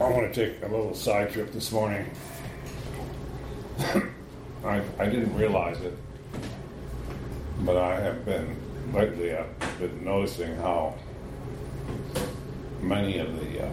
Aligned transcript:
I 0.00 0.10
want 0.10 0.34
to 0.34 0.46
take 0.46 0.62
a 0.62 0.66
little 0.66 0.94
side 0.94 1.32
trip 1.32 1.52
this 1.52 1.70
morning. 1.70 2.10
I, 4.64 4.82
I 4.98 5.06
didn't 5.06 5.34
realize 5.36 5.80
it, 5.80 5.96
but 7.60 7.76
I 7.76 8.00
have 8.00 8.24
been 8.24 8.56
lately. 8.92 9.34
I've 9.34 9.78
been 9.78 10.04
noticing 10.04 10.56
how 10.56 10.94
many 12.80 13.18
of 13.18 13.38
the 13.38 13.66
uh, 13.66 13.70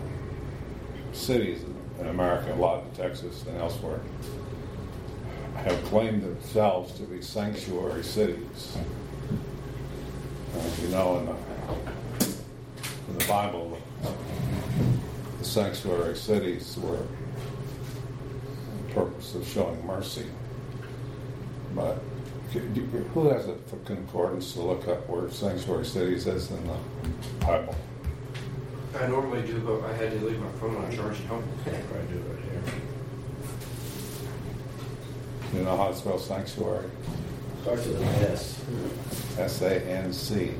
cities 1.11 1.63
in 1.99 2.07
America, 2.07 2.53
a 2.53 2.55
lot 2.55 2.83
in 2.83 2.91
Texas 2.91 3.43
and 3.47 3.57
elsewhere, 3.57 3.99
have 5.69 5.85
claimed 5.85 6.23
themselves 6.23 6.93
to 6.93 7.03
be 7.03 7.21
sanctuary 7.21 8.03
cities. 8.03 8.77
As 10.55 10.81
you 10.81 10.87
know, 10.89 11.17
in 11.17 11.25
the, 11.27 11.35
in 13.09 13.17
the 13.17 13.25
Bible, 13.25 13.79
the 15.37 15.45
sanctuary 15.45 16.15
cities 16.15 16.77
were 16.77 16.97
the 18.87 18.93
purpose 18.93 19.35
of 19.35 19.47
showing 19.47 19.85
mercy. 19.85 20.25
But 21.75 22.01
who 23.13 23.29
has 23.29 23.47
a 23.47 23.55
concordance 23.85 24.53
to 24.53 24.61
look 24.61 24.87
up 24.87 25.07
where 25.07 25.29
sanctuary 25.29 25.85
cities 25.85 26.25
is 26.25 26.49
in 26.49 26.67
the 26.67 26.77
Bible? 27.45 27.75
I 28.99 29.05
normally 29.05 29.43
do, 29.43 29.59
but 29.59 29.83
I 29.83 29.93
had 29.93 30.19
to 30.19 30.25
leave 30.25 30.39
my 30.39 30.49
phone 30.53 30.75
on 30.77 30.91
charge 30.91 31.19
at 31.19 31.25
home. 31.27 31.43
I 31.67 31.69
do 31.69 31.77
right 31.77 32.43
here. 32.43 32.48
You 35.69 35.75
know 35.75 35.83
how 35.83 35.89
to 35.89 35.95
spell 35.95 36.17
sanctuary? 36.17 36.89
Starts 37.61 37.85
with 37.85 38.01
an 38.01 38.07
S. 38.31 38.59
S 39.37 39.61
A 39.61 39.79
N 39.87 40.11
C. 40.11 40.55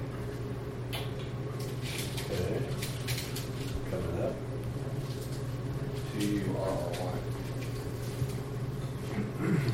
Okay. 2.29 2.61
Coming 3.89 4.23
up. 4.23 4.33
T 6.13 6.25
U 6.27 6.55
R 6.59 6.69
R 6.69 6.91
Y. 6.91 7.13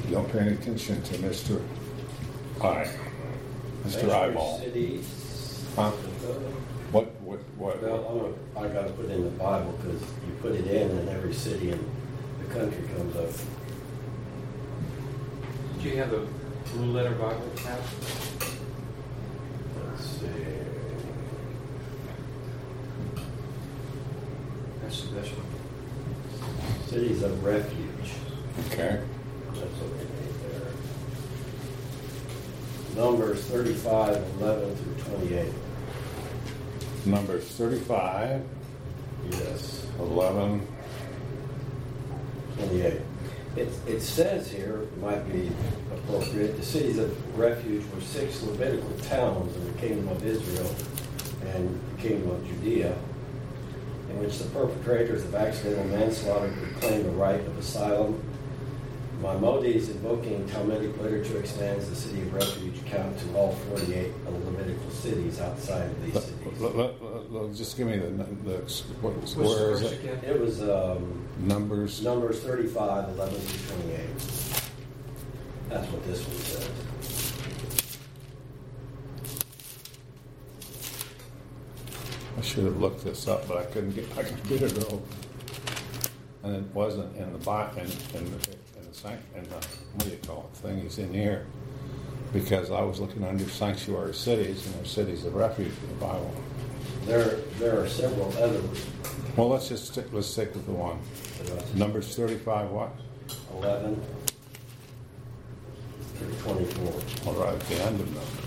You 0.08 0.12
don't 0.12 0.32
pay 0.32 0.40
any 0.40 0.52
attention 0.54 1.02
to 1.02 1.16
Mr. 1.16 1.62
I. 2.62 2.90
Mr. 3.84 4.10
Eyeball. 4.10 4.60
Cities. 4.60 5.66
Huh? 5.76 5.92
What, 6.94 7.12
what, 7.20 7.40
what? 7.58 7.82
Well, 7.84 8.38
I'm 8.56 8.62
gonna, 8.62 8.70
I 8.70 8.74
gotta 8.74 8.94
put 8.94 9.10
in 9.10 9.26
the 9.26 9.32
Bible 9.32 9.74
because 9.82 10.00
you 10.02 10.34
put 10.42 10.54
it 10.54 10.66
in 10.66 10.92
and 10.92 11.10
every 11.10 11.34
city 11.34 11.72
in 11.72 11.86
the 12.40 12.54
country 12.54 12.88
comes 12.96 13.18
up. 13.18 13.55
Do 15.86 15.92
you 15.92 15.98
have 15.98 16.14
a 16.14 16.28
blue 16.74 16.94
letter 16.94 17.12
Bible, 17.12 17.48
Pat? 17.58 17.80
Let's 19.86 20.04
see. 20.04 20.26
That's 24.82 25.02
the 25.04 25.16
best 25.16 25.30
one. 25.30 26.88
Cities 26.88 27.22
of 27.22 27.44
refuge. 27.44 28.14
Okay. 28.72 29.00
That's 29.50 29.60
what 29.60 29.92
we 29.92 30.00
need 30.00 30.34
there. 32.96 33.04
Numbers 33.06 33.44
35, 33.44 34.24
11 34.40 34.76
through 34.78 35.18
28. 35.20 35.54
Numbers 37.06 37.44
35, 37.46 38.42
Yes. 39.30 39.86
11. 40.00 40.68
28. 43.56 43.68
It, 43.68 43.74
it 43.96 44.02
says 44.02 44.52
here, 44.52 44.82
it 44.84 44.98
might 45.00 45.32
be 45.32 45.52
appropriate, 45.94 46.58
the 46.58 46.66
cities 46.66 46.98
of 46.98 47.38
refuge 47.38 47.84
were 47.94 48.02
six 48.02 48.42
Levitical 48.44 48.92
towns 49.08 49.56
in 49.56 49.66
the 49.66 49.80
kingdom 49.80 50.08
of 50.10 50.26
Israel 50.26 50.74
and 51.54 51.80
the 51.96 52.02
kingdom 52.02 52.32
of 52.32 52.46
Judea, 52.48 52.96
in 54.10 54.20
which 54.20 54.38
the 54.40 54.46
perpetrators 54.46 55.24
of 55.24 55.36
accidental 55.36 55.86
manslaughter 55.86 56.52
could 56.60 56.82
claim 56.82 57.04
the 57.04 57.10
right 57.12 57.40
of 57.40 57.58
asylum. 57.58 58.22
Maimonides 59.22 59.90
invoking 59.90 60.48
Talmudic 60.50 60.98
literature 61.02 61.40
expands 61.40 61.90
the 61.90 61.96
city 61.96 62.22
of 62.22 62.34
refuge 62.34 62.86
count 62.86 63.18
to 63.20 63.36
all 63.38 63.54
48 63.54 64.12
Levitical 64.46 64.92
cities 64.92 65.40
outside 65.40 65.90
of 65.90 66.04
these 66.04 66.14
cities. 66.22 66.60
let- 66.60 66.76
let- 66.76 67.02
let- 67.02 67.05
Just 67.56 67.78
give 67.78 67.88
me 67.88 67.98
the, 67.98 68.08
the 68.10 68.58
what, 69.02 69.14
What's 69.16 69.34
the 69.34 69.44
where 69.44 69.72
is 69.72 69.82
it? 69.82 70.00
again? 70.02 70.20
It 70.24 70.40
was 70.40 70.62
um, 70.62 71.28
Numbers. 71.40 72.02
Numbers 72.02 72.40
35, 72.42 73.10
11 73.10 73.36
through 73.36 73.78
28. 73.84 74.00
That's 75.70 75.92
what 75.92 76.06
this 76.06 76.22
one 76.28 76.38
says. 76.38 76.70
I 82.38 82.42
should 82.42 82.66
have 82.66 82.78
looked 82.78 83.04
this 83.04 83.28
up, 83.28 83.48
but 83.48 83.58
I 83.58 83.64
couldn't 83.66 83.92
get, 83.96 84.06
I 84.18 84.24
could 84.24 84.48
get 84.48 84.62
it 84.62 84.84
all. 84.92 85.02
And 86.44 86.56
it 86.58 86.76
wasn't 86.76 87.16
in 87.18 87.32
the 87.34 87.40
Bi, 87.40 87.70
in, 87.72 87.80
in 88.18 88.26
the, 88.32 88.50
in 88.78 88.88
the 88.88 88.94
sanct, 88.94 89.24
in 89.36 89.44
the, 89.46 89.56
what 89.56 90.04
do 90.04 90.10
you 90.10 90.18
call 90.28 90.50
it, 90.54 90.58
thing 90.58 90.80
is 90.80 91.00
in 91.00 91.14
here. 91.14 91.48
Because 92.34 92.70
I 92.70 92.82
was 92.82 93.00
looking 93.00 93.24
under 93.24 93.48
sanctuary 93.50 94.14
cities, 94.14 94.66
and 94.66 94.76
there's 94.76 94.92
cities 94.92 95.26
of 95.26 95.34
refuge 95.34 95.72
in 95.84 95.90
the 95.90 96.06
Bible. 96.06 96.34
There, 97.06 97.36
there 97.60 97.80
are 97.82 97.88
several 97.88 98.30
others. 98.42 98.86
Well, 99.38 99.50
let's 99.50 99.68
just 99.70 99.92
stick, 99.92 100.06
let's 100.12 100.28
stick 100.28 100.54
with 100.56 100.66
the 100.66 100.72
one. 100.72 101.00
Numbers 101.78 102.16
thirty-five 102.16 102.70
what? 102.72 102.92
11 103.54 104.02
through 106.16 106.34
24. 106.54 106.94
All 107.28 107.34
right, 107.44 107.60
the 107.60 107.76
end 107.84 108.00
of 108.02 108.14
Numbers. 108.14 108.42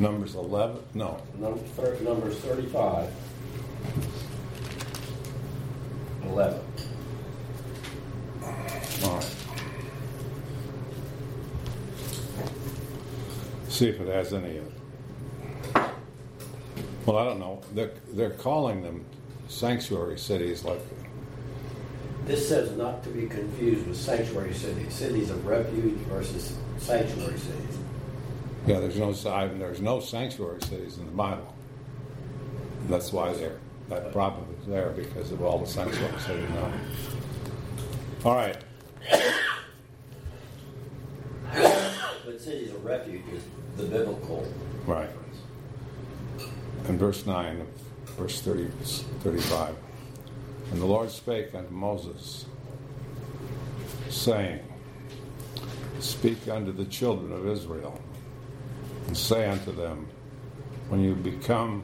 Numbers 0.00 0.34
eleven, 0.34 0.80
no, 0.92 1.18
Num- 1.38 1.56
thir- 1.76 1.98
Numbers 2.02 2.36
35, 2.38 3.08
11. 6.24 6.60
all 9.04 9.14
right. 9.14 9.34
See 13.74 13.88
if 13.88 14.00
it 14.00 14.06
has 14.06 14.32
any 14.32 14.58
of 14.58 14.66
it. 14.66 14.72
Well, 17.04 17.18
I 17.18 17.24
don't 17.24 17.40
know. 17.40 17.60
They're, 17.72 17.90
they're 18.12 18.30
calling 18.30 18.82
them 18.82 19.04
sanctuary 19.48 20.16
cities 20.16 20.62
like, 20.62 20.78
This 22.24 22.48
says 22.48 22.70
not 22.76 23.02
to 23.02 23.08
be 23.08 23.26
confused 23.26 23.84
with 23.88 23.96
sanctuary 23.96 24.54
cities, 24.54 24.94
cities 24.94 25.28
of 25.30 25.44
refuge 25.44 25.98
versus 26.06 26.56
sanctuary 26.78 27.36
cities. 27.36 27.78
yeah, 28.68 28.78
there's 28.78 28.96
no, 28.96 29.12
there's 29.12 29.80
no 29.80 29.98
sanctuary 29.98 30.62
cities 30.62 30.98
in 30.98 31.06
the 31.06 31.12
Bible. 31.12 31.52
That's 32.88 33.12
why 33.12 33.32
they're, 33.32 33.58
that 33.88 34.12
problem 34.12 34.46
is 34.60 34.68
there 34.68 34.90
because 34.90 35.32
of 35.32 35.42
all 35.42 35.58
the 35.58 35.66
sanctuary 35.66 36.20
cities 36.20 36.48
now. 36.50 36.72
All 38.24 38.36
right, 38.36 38.56
But 42.24 42.33
cities 42.44 42.70
of 42.72 42.84
refuge 42.84 43.22
is 43.32 43.42
the 43.78 43.84
biblical. 43.84 44.46
right. 44.86 45.08
In 46.88 46.98
verse 46.98 47.24
9 47.24 47.62
of 47.62 47.68
verse 48.18 48.42
30, 48.42 48.68
35. 49.20 49.74
And 50.70 50.82
the 50.82 50.84
Lord 50.84 51.10
spake 51.10 51.54
unto 51.54 51.72
Moses, 51.72 52.44
saying, 54.10 54.60
Speak 56.00 56.46
unto 56.48 56.72
the 56.72 56.84
children 56.84 57.32
of 57.32 57.48
Israel, 57.48 57.98
and 59.06 59.16
say 59.16 59.48
unto 59.48 59.72
them, 59.72 60.06
When 60.90 61.00
you 61.02 61.14
become, 61.14 61.82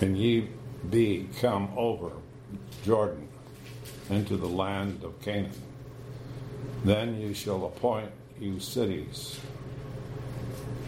and 0.00 0.16
ye 0.16 0.48
be 0.90 1.28
come 1.40 1.70
over 1.76 2.12
Jordan 2.84 3.28
into 4.10 4.36
the 4.36 4.48
land 4.48 5.02
of 5.02 5.20
Canaan, 5.20 5.50
then 6.84 7.20
you 7.20 7.34
shall 7.34 7.64
appoint 7.66 8.10
you 8.40 8.58
cities 8.60 9.38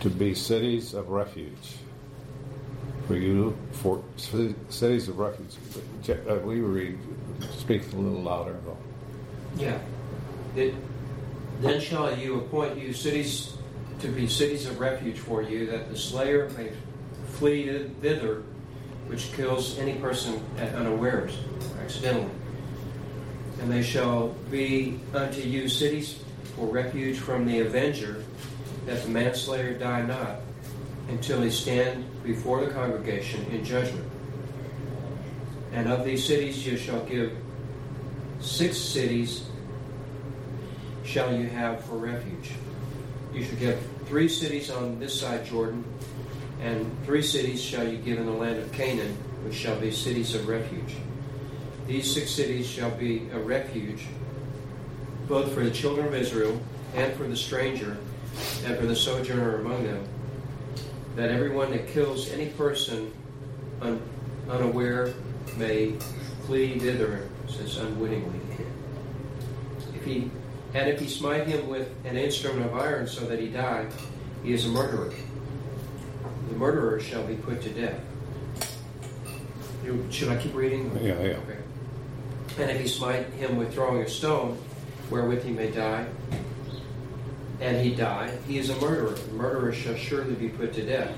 to 0.01 0.11
be 0.11 0.35
cities 0.35 0.95
of 0.95 1.09
refuge 1.09 1.77
for 3.07 3.17
you, 3.17 3.57
for 3.73 4.03
cities 4.17 5.09
of 5.09 5.19
refuge. 5.19 5.55
Uh, 6.09 6.37
We 6.45 6.61
read, 6.61 6.99
speak 7.57 7.83
a 7.93 7.97
little 7.97 8.23
louder 8.23 8.57
though. 8.65 8.79
Yeah. 9.57 9.79
It, 10.57 10.75
then 11.61 11.81
shall 11.81 12.17
you 12.17 12.41
appoint 12.41 12.79
you 12.79 12.93
cities 12.93 13.57
to 14.01 14.09
be 14.09 14.27
cities 14.27 14.67
of 14.67 14.81
refuge 14.81 15.19
for 15.19 15.43
you, 15.43 15.67
that 15.67 15.89
the 15.91 15.97
slayer 15.97 16.49
may 16.51 16.73
flee 17.35 17.89
thither, 18.01 18.43
which 19.07 19.33
kills 19.33 19.79
any 19.79 19.95
person 19.95 20.43
at 20.59 20.75
unawares, 20.75 21.39
accidentally. 21.81 22.31
And 23.61 23.71
they 23.71 23.83
shall 23.83 24.29
be 24.51 25.01
unto 25.15 25.41
you 25.41 25.69
cities 25.69 26.21
for 26.57 26.67
refuge 26.67 27.19
from 27.19 27.47
the 27.47 27.61
avenger, 27.61 28.25
that 28.87 29.03
the 29.03 29.09
manslayer 29.09 29.79
die 29.79 30.03
not, 30.03 30.41
until 31.09 31.41
he 31.43 31.51
stand 31.51 32.05
before 32.23 32.65
the 32.65 32.71
congregation 32.71 33.45
in 33.47 33.65
judgment. 33.65 34.05
And 35.73 35.89
of 35.89 36.05
these 36.05 36.25
cities 36.25 36.67
you 36.67 36.77
shall 36.77 37.05
give 37.05 37.37
six 38.41 38.77
cities 38.77 39.45
shall 41.05 41.37
you 41.37 41.49
have 41.49 41.85
for 41.85 41.97
refuge. 41.97 42.53
You 43.33 43.45
shall 43.45 43.57
give 43.57 43.81
three 44.07 44.29
cities 44.29 44.71
on 44.71 44.99
this 44.99 45.19
side 45.19 45.45
Jordan, 45.45 45.85
and 46.61 46.91
three 47.05 47.23
cities 47.23 47.61
shall 47.61 47.87
you 47.87 47.99
give 47.99 48.19
in 48.19 48.27
the 48.27 48.33
land 48.33 48.59
of 48.59 48.71
Canaan, 48.73 49.13
which 49.45 49.55
shall 49.55 49.79
be 49.79 49.91
cities 49.91 50.35
of 50.35 50.47
refuge. 50.47 50.95
These 51.87 52.13
six 52.13 52.31
cities 52.31 52.67
shall 52.67 52.91
be 52.91 53.29
a 53.33 53.39
refuge, 53.39 54.05
both 55.29 55.53
for 55.53 55.61
the 55.63 55.71
children 55.71 56.07
of 56.07 56.15
Israel 56.15 56.59
and 56.95 57.13
for 57.15 57.25
the 57.25 57.37
stranger 57.37 57.97
and 58.65 58.77
for 58.79 58.87
the 58.87 58.97
sojourner 58.97 59.57
among 59.61 59.85
them, 59.85 60.05
that 61.17 61.31
everyone 61.31 61.71
that 61.73 61.87
kills 61.89 62.31
any 62.31 62.47
person 62.51 63.13
un- 63.83 64.01
unaware 64.49 65.13
may 65.57 65.93
flee 66.47 66.79
thither, 66.79 67.29
says 67.49 67.77
unwittingly. 67.79 68.41
If 69.95 70.05
he 70.05 70.31
and 70.75 70.89
if 70.89 70.99
he 70.99 71.07
smite 71.07 71.47
him 71.47 71.69
with 71.69 71.89
an 72.05 72.17
instrument 72.17 72.67
of 72.67 72.75
iron 72.75 73.07
so 73.07 73.25
that 73.27 73.39
he 73.39 73.49
die, 73.49 73.87
he 74.43 74.53
is 74.53 74.67
a 74.67 74.69
murderer. 74.69 75.13
The 76.49 76.57
murderer 76.57 76.99
shall 76.99 77.23
be 77.25 77.37
put 77.37 77.63
to 77.63 77.69
death. 77.71 78.01
You- 79.85 80.05
Should 80.11 80.31
I 80.31 80.37
keep 80.37 80.55
reading? 80.55 80.91
Yeah, 81.01 81.13
yeah. 81.21 81.37
Okay. 81.37 81.59
And 82.59 82.71
if 82.71 82.81
he 82.81 82.87
smite 82.87 83.27
him 83.31 83.57
with 83.57 83.75
throwing 83.75 84.03
a 84.03 84.09
stone, 84.09 84.59
wherewith 85.11 85.45
he 85.45 85.51
may 85.51 85.71
die, 85.71 86.07
and 87.61 87.85
he 87.85 87.95
die, 87.95 88.37
he 88.47 88.59
is 88.59 88.71
a 88.71 88.77
murderer. 88.81 89.15
The 89.15 89.33
murderer 89.33 89.73
shall 89.73 89.97
surely 89.97 90.35
be 90.35 90.49
put 90.49 90.73
to 90.75 90.87
death. 90.87 91.17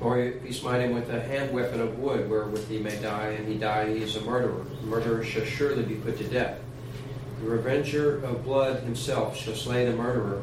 Or 0.00 0.18
if 0.18 0.42
he 0.42 0.52
smite 0.52 0.82
him 0.82 0.94
with 0.94 1.10
a 1.10 1.20
hand 1.20 1.52
weapon 1.52 1.80
of 1.80 1.98
wood, 1.98 2.28
wherewith 2.28 2.68
he 2.68 2.78
may 2.78 3.00
die, 3.00 3.30
and 3.30 3.48
he 3.48 3.58
die, 3.58 3.92
he 3.92 4.02
is 4.02 4.16
a 4.16 4.20
murderer. 4.20 4.64
The 4.80 4.86
murderer 4.86 5.24
shall 5.24 5.44
surely 5.44 5.82
be 5.82 5.96
put 5.96 6.18
to 6.18 6.24
death. 6.24 6.60
The 7.40 7.48
revenger 7.48 8.22
of 8.24 8.44
blood 8.44 8.82
himself 8.82 9.36
shall 9.36 9.54
slay 9.54 9.84
the 9.86 9.96
murderer. 9.96 10.42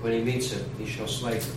When 0.00 0.12
he 0.12 0.22
meets 0.22 0.50
him, 0.50 0.68
he 0.78 0.86
shall 0.86 1.08
slay 1.08 1.38
him. 1.38 1.52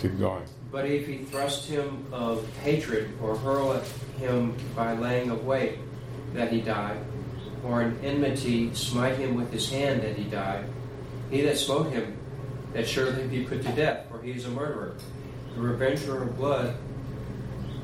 Keep 0.00 0.18
going. 0.18 0.44
But 0.70 0.86
if 0.86 1.06
he 1.06 1.18
thrust 1.18 1.68
him 1.68 2.06
of 2.12 2.46
hatred, 2.58 3.10
or 3.20 3.36
hurl 3.36 3.72
at 3.72 3.84
him 4.18 4.54
by 4.76 4.92
laying 4.92 5.30
of 5.30 5.44
weight, 5.44 5.78
that 6.34 6.52
he 6.52 6.60
die, 6.60 6.96
or 7.64 7.82
in 7.82 7.98
enmity 8.04 8.72
smite 8.74 9.16
him 9.18 9.34
with 9.34 9.52
his 9.52 9.68
hand 9.68 10.02
that 10.02 10.16
he 10.16 10.24
die, 10.24 10.62
he 11.30 11.42
that 11.42 11.58
smote 11.58 11.92
him, 11.92 12.16
that 12.72 12.86
surely 12.86 13.26
be 13.26 13.44
put 13.44 13.62
to 13.62 13.72
death, 13.72 14.06
for 14.08 14.22
he 14.22 14.30
is 14.30 14.44
a 14.44 14.50
murderer. 14.50 14.94
The 15.54 15.60
revenger 15.60 16.22
of 16.22 16.36
blood 16.36 16.76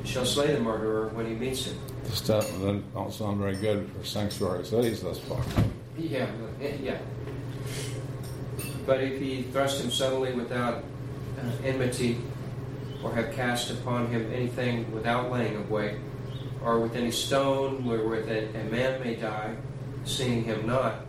shall 0.05 0.25
slay 0.25 0.55
the 0.55 0.61
murderer 0.61 1.09
when 1.09 1.27
he 1.27 1.35
meets 1.35 1.67
him. 1.67 1.77
This 2.05 2.21
doesn't 2.21 2.95
don't 2.95 3.13
sound 3.13 3.39
very 3.39 3.57
good 3.57 3.91
for 3.91 4.05
sanctuary 4.05 4.65
cities 4.65 5.03
thus 5.03 5.19
far. 5.19 5.43
Yeah, 5.99 6.29
yeah. 6.81 6.99
But 8.87 9.03
if 9.03 9.21
he 9.21 9.43
thrust 9.43 9.83
him 9.83 9.91
suddenly 9.91 10.33
without 10.33 10.85
enmity, 11.65 12.19
or 13.07 13.15
have 13.15 13.33
cast 13.33 13.71
upon 13.71 14.09
him 14.09 14.33
anything 14.33 14.91
without 14.93 15.31
laying 15.31 15.57
of 15.57 15.71
weight, 15.71 15.97
or 16.65 16.81
with 16.81 16.97
any 16.97 17.11
stone 17.11 17.85
wherewith 17.85 18.29
a, 18.29 18.65
man 18.71 19.01
may 19.01 19.15
die, 19.15 19.55
seeing 20.05 20.43
him 20.43 20.67
not, 20.67 21.07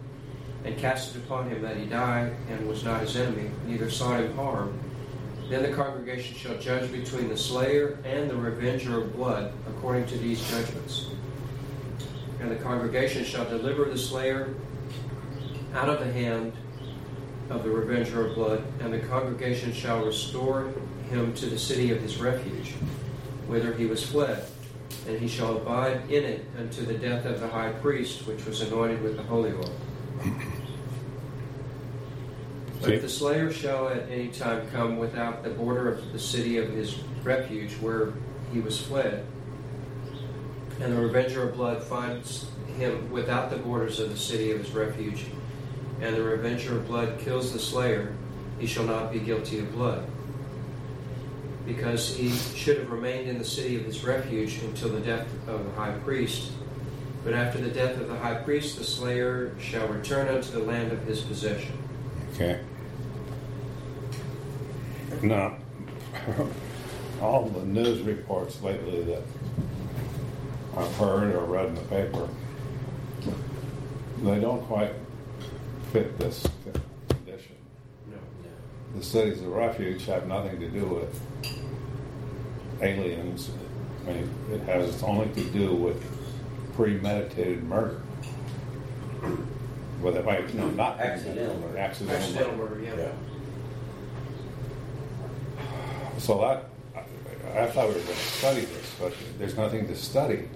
and 0.63 0.77
cast 0.77 1.15
it 1.15 1.19
upon 1.19 1.49
him 1.49 1.61
that 1.63 1.75
he 1.75 1.85
die, 1.85 2.31
and 2.49 2.67
was 2.67 2.83
not 2.83 3.01
his 3.01 3.15
enemy, 3.15 3.49
neither 3.65 3.89
sought 3.89 4.19
him 4.19 4.35
harm, 4.35 4.79
then 5.49 5.63
the 5.63 5.75
congregation 5.75 6.35
shall 6.35 6.57
judge 6.57 6.91
between 6.91 7.29
the 7.29 7.37
slayer 7.37 7.97
and 8.03 8.29
the 8.29 8.35
revenger 8.35 9.01
of 9.01 9.15
blood, 9.15 9.51
according 9.67 10.05
to 10.05 10.17
these 10.17 10.47
judgments. 10.51 11.07
And 12.39 12.51
the 12.51 12.57
congregation 12.57 13.23
shall 13.23 13.45
deliver 13.45 13.85
the 13.85 13.97
slayer 13.97 14.53
out 15.73 15.89
of 15.89 15.99
the 15.99 16.11
hand 16.11 16.53
of 17.49 17.63
the 17.63 17.69
revenger 17.69 18.27
of 18.27 18.35
blood, 18.35 18.63
and 18.81 18.93
the 18.93 18.99
congregation 18.99 19.73
shall 19.73 20.05
restore 20.05 20.71
him 21.09 21.33
to 21.33 21.45
the 21.47 21.59
city 21.59 21.91
of 21.91 22.01
his 22.01 22.17
refuge, 22.17 22.73
whither 23.47 23.73
he 23.73 23.85
was 23.85 24.05
fled, 24.05 24.45
and 25.07 25.19
he 25.19 25.27
shall 25.27 25.57
abide 25.57 26.09
in 26.09 26.23
it 26.23 26.45
unto 26.57 26.85
the 26.85 26.93
death 26.93 27.25
of 27.25 27.39
the 27.39 27.47
high 27.47 27.71
priest, 27.71 28.27
which 28.27 28.45
was 28.45 28.61
anointed 28.61 29.01
with 29.01 29.15
the 29.17 29.23
holy 29.23 29.51
oil. 29.51 29.71
But 32.81 32.91
if 32.91 33.01
the 33.01 33.09
slayer 33.09 33.51
shall 33.51 33.89
at 33.89 34.09
any 34.09 34.27
time 34.27 34.69
come 34.71 34.97
without 34.97 35.43
the 35.43 35.49
border 35.49 35.91
of 35.91 36.13
the 36.13 36.19
city 36.19 36.57
of 36.57 36.69
his 36.69 36.99
refuge 37.23 37.73
where 37.75 38.13
he 38.53 38.59
was 38.59 38.79
fled, 38.79 39.25
and 40.79 40.93
the 40.93 41.01
revenger 41.01 41.49
of 41.49 41.55
blood 41.55 41.81
finds 41.83 42.47
him 42.77 43.09
without 43.09 43.49
the 43.49 43.57
borders 43.57 43.99
of 43.99 44.09
the 44.09 44.17
city 44.17 44.51
of 44.51 44.59
his 44.59 44.71
refuge, 44.71 45.25
and 46.01 46.15
the 46.15 46.21
revenger 46.21 46.77
of 46.77 46.87
blood 46.87 47.17
kills 47.19 47.51
the 47.51 47.59
slayer, 47.59 48.15
he 48.59 48.67
shall 48.67 48.85
not 48.85 49.11
be 49.11 49.19
guilty 49.19 49.59
of 49.59 49.71
blood. 49.71 50.07
Because 51.67 52.15
he 52.15 52.31
should 52.31 52.77
have 52.77 52.89
remained 52.89 53.27
in 53.27 53.37
the 53.37 53.45
city 53.45 53.75
of 53.75 53.83
his 53.83 54.03
refuge 54.03 54.59
until 54.63 54.89
the 54.89 55.01
death 55.01 55.27
of 55.47 55.65
the 55.65 55.71
high 55.71 55.91
priest. 55.99 56.51
But 57.23 57.33
after 57.33 57.59
the 57.59 57.69
death 57.69 57.99
of 57.99 58.07
the 58.07 58.17
high 58.17 58.35
priest, 58.35 58.77
the 58.77 58.85
slayer 58.85 59.53
shall 59.59 59.87
return 59.89 60.29
unto 60.29 60.49
the 60.49 60.59
land 60.59 60.93
of 60.93 61.03
his 61.03 61.19
possession. 61.19 61.77
Okay. 62.33 62.61
Now, 65.21 65.57
all 67.21 67.49
the 67.49 67.65
news 67.65 68.01
reports 68.01 68.61
lately 68.61 69.03
that 69.03 69.23
I've 70.77 70.95
heard 70.95 71.35
or 71.35 71.45
read 71.45 71.65
in 71.65 71.75
the 71.75 71.81
paper, 71.81 72.29
they 74.23 74.39
don't 74.39 74.61
quite 74.67 74.93
fit 75.91 76.17
this. 76.19 76.45
The 78.97 79.03
cities 79.03 79.41
of 79.43 79.49
refuge 79.49 80.05
have 80.07 80.27
nothing 80.27 80.59
to 80.59 80.67
do 80.69 80.83
with 80.85 81.21
aliens. 82.81 83.51
I 84.07 84.11
mean, 84.13 84.29
it 84.51 84.61
has 84.61 85.03
only 85.03 85.29
to 85.35 85.43
do 85.51 85.75
with 85.75 86.03
premeditated 86.75 87.63
murder. 87.63 88.01
With 90.01 90.15
it, 90.15 90.25
like, 90.25 90.51
no, 90.55 90.69
not 90.71 90.99
Accidental 90.99 91.59
murder. 91.59 91.77
Accidental, 91.77 92.21
Accidental 92.23 92.57
murder. 92.57 92.75
murder, 92.75 92.83
yeah. 92.97 93.11
Yeah. 95.59 96.17
So 96.17 96.39
that, 96.41 96.69
I, 96.95 97.61
I 97.61 97.67
thought 97.67 97.89
we 97.89 97.93
were 97.93 97.99
going 97.99 98.07
to 98.07 98.15
study 98.15 98.61
this, 98.61 98.95
but 98.99 99.13
there's 99.37 99.55
nothing 99.57 99.87
to 99.87 99.95
study. 99.95 100.49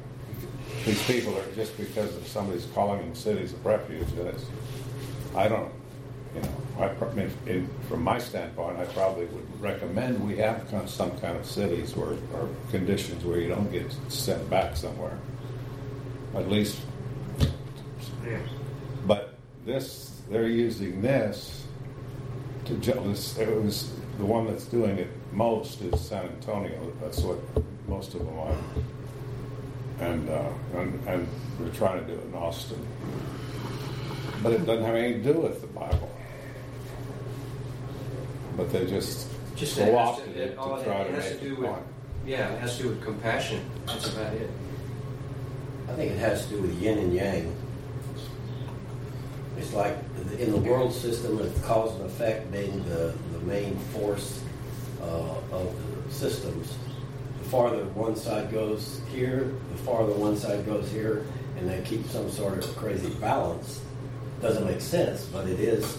These 0.83 1.03
people 1.03 1.38
are 1.38 1.45
just 1.55 1.77
because 1.77 2.15
of 2.15 2.27
somebody's 2.27 2.65
calling 2.74 3.01
them 3.01 3.13
cities 3.13 3.53
of 3.53 3.63
refuge, 3.63 4.07
and 4.17 4.29
it's, 4.29 4.45
I 5.36 5.48
don't, 5.48 5.71
you 6.35 6.41
know, 6.41 6.50
I, 6.79 6.88
pro- 6.89 7.09
I 7.09 7.13
mean, 7.13 7.31
in, 7.45 7.69
from 7.89 8.01
my 8.03 8.17
standpoint, 8.17 8.77
I 8.79 8.85
probably 8.85 9.25
would 9.25 9.61
recommend 9.61 10.25
we 10.25 10.38
have 10.38 10.69
kind 10.69 10.83
of 10.83 10.89
some 10.89 11.11
kind 11.19 11.38
of 11.38 11.45
cities 11.45 11.95
where, 11.95 12.13
or 12.33 12.50
conditions 12.71 13.23
where 13.25 13.39
you 13.39 13.50
don't 13.50 13.71
get 13.71 13.93
sent 14.07 14.50
back 14.50 14.75
somewhere. 14.77 15.17
At 16.35 16.50
least, 16.50 16.79
but 19.05 19.35
this, 19.65 20.21
they're 20.29 20.47
using 20.47 21.01
this 21.01 21.65
to, 22.65 22.75
ju- 22.77 23.01
this- 23.05 23.38
it 23.38 23.50
was, 23.61 23.91
the 24.17 24.25
one 24.25 24.45
that's 24.47 24.65
doing 24.65 24.97
it 25.00 25.07
most 25.33 25.81
is 25.81 26.00
San 26.00 26.25
Antonio. 26.25 26.91
That's 27.01 27.19
what 27.21 27.39
most 27.88 28.13
of 28.13 28.25
them 28.25 28.38
are. 28.39 28.55
And, 30.00 30.29
uh, 30.29 30.50
and, 30.75 31.07
and 31.07 31.27
we're 31.59 31.69
trying 31.73 32.00
to 32.05 32.05
do 32.13 32.19
it 32.19 32.25
in 32.25 32.33
Austin. 32.35 32.85
But 34.43 34.53
it 34.53 34.65
doesn't 34.65 34.83
have 34.85 34.95
anything 34.95 35.23
to 35.23 35.33
do 35.33 35.39
with 35.39 35.61
the 35.61 35.67
Bible. 35.67 36.09
But 38.62 38.70
they 38.74 38.86
just 38.86 39.27
Just 39.56 39.75
go 39.77 39.82
it 39.84 39.86
has 39.88 39.96
off 39.96 40.24
to- 40.24 40.34
to, 40.34 40.39
it- 40.44 40.58
all 40.58 40.75
to 40.75 40.82
it 40.82 40.86
try 40.86 41.03
to 41.03 41.12
has 41.13 41.30
make 41.32 41.39
to 41.39 41.46
do 41.50 41.56
a 41.56 41.60
with- 41.62 41.70
point. 41.70 41.84
Yeah, 42.27 42.50
it 42.53 42.60
has 42.60 42.77
to 42.77 42.84
do 42.84 42.89
with 42.89 43.03
compassion. 43.03 43.62
That's 43.88 44.08
about 44.13 44.34
it. 44.36 44.50
I 45.89 45.94
think 45.94 46.12
it 46.12 46.20
has 46.20 46.46
to 46.46 46.53
do 46.56 46.62
with 46.62 46.80
yin 46.80 47.00
and 47.00 47.12
yang. 47.12 47.56
It's 49.58 49.74
like 49.74 49.98
in 50.38 50.51
the 50.51 50.58
world 50.58 50.94
system 50.94 51.39
of 51.39 51.62
cause 51.63 51.96
and 51.96 52.06
effect 52.06 52.51
being 52.51 52.84
the, 52.86 53.13
the 53.34 53.39
main 53.46 53.75
force 53.94 54.44
uh, 55.01 55.34
of 55.51 55.75
the 56.08 56.13
systems. 56.13 56.75
The 57.41 57.50
farther 57.50 57.84
one 57.96 58.15
side 58.15 58.51
goes 58.51 59.01
here, 59.12 59.51
the 59.72 59.77
farther 59.80 60.13
one 60.13 60.38
side 60.38 60.65
goes 60.68 60.91
here, 60.91 61.25
and 61.58 61.68
they 61.68 61.82
keep 61.82 62.06
some 62.10 62.30
sort 62.30 62.63
of 62.63 62.75
crazy 62.77 63.10
balance. 63.15 63.82
Doesn't 64.39 64.65
make 64.65 64.82
sense, 64.82 65.25
but 65.25 65.48
it 65.48 65.60
is. 65.60 65.98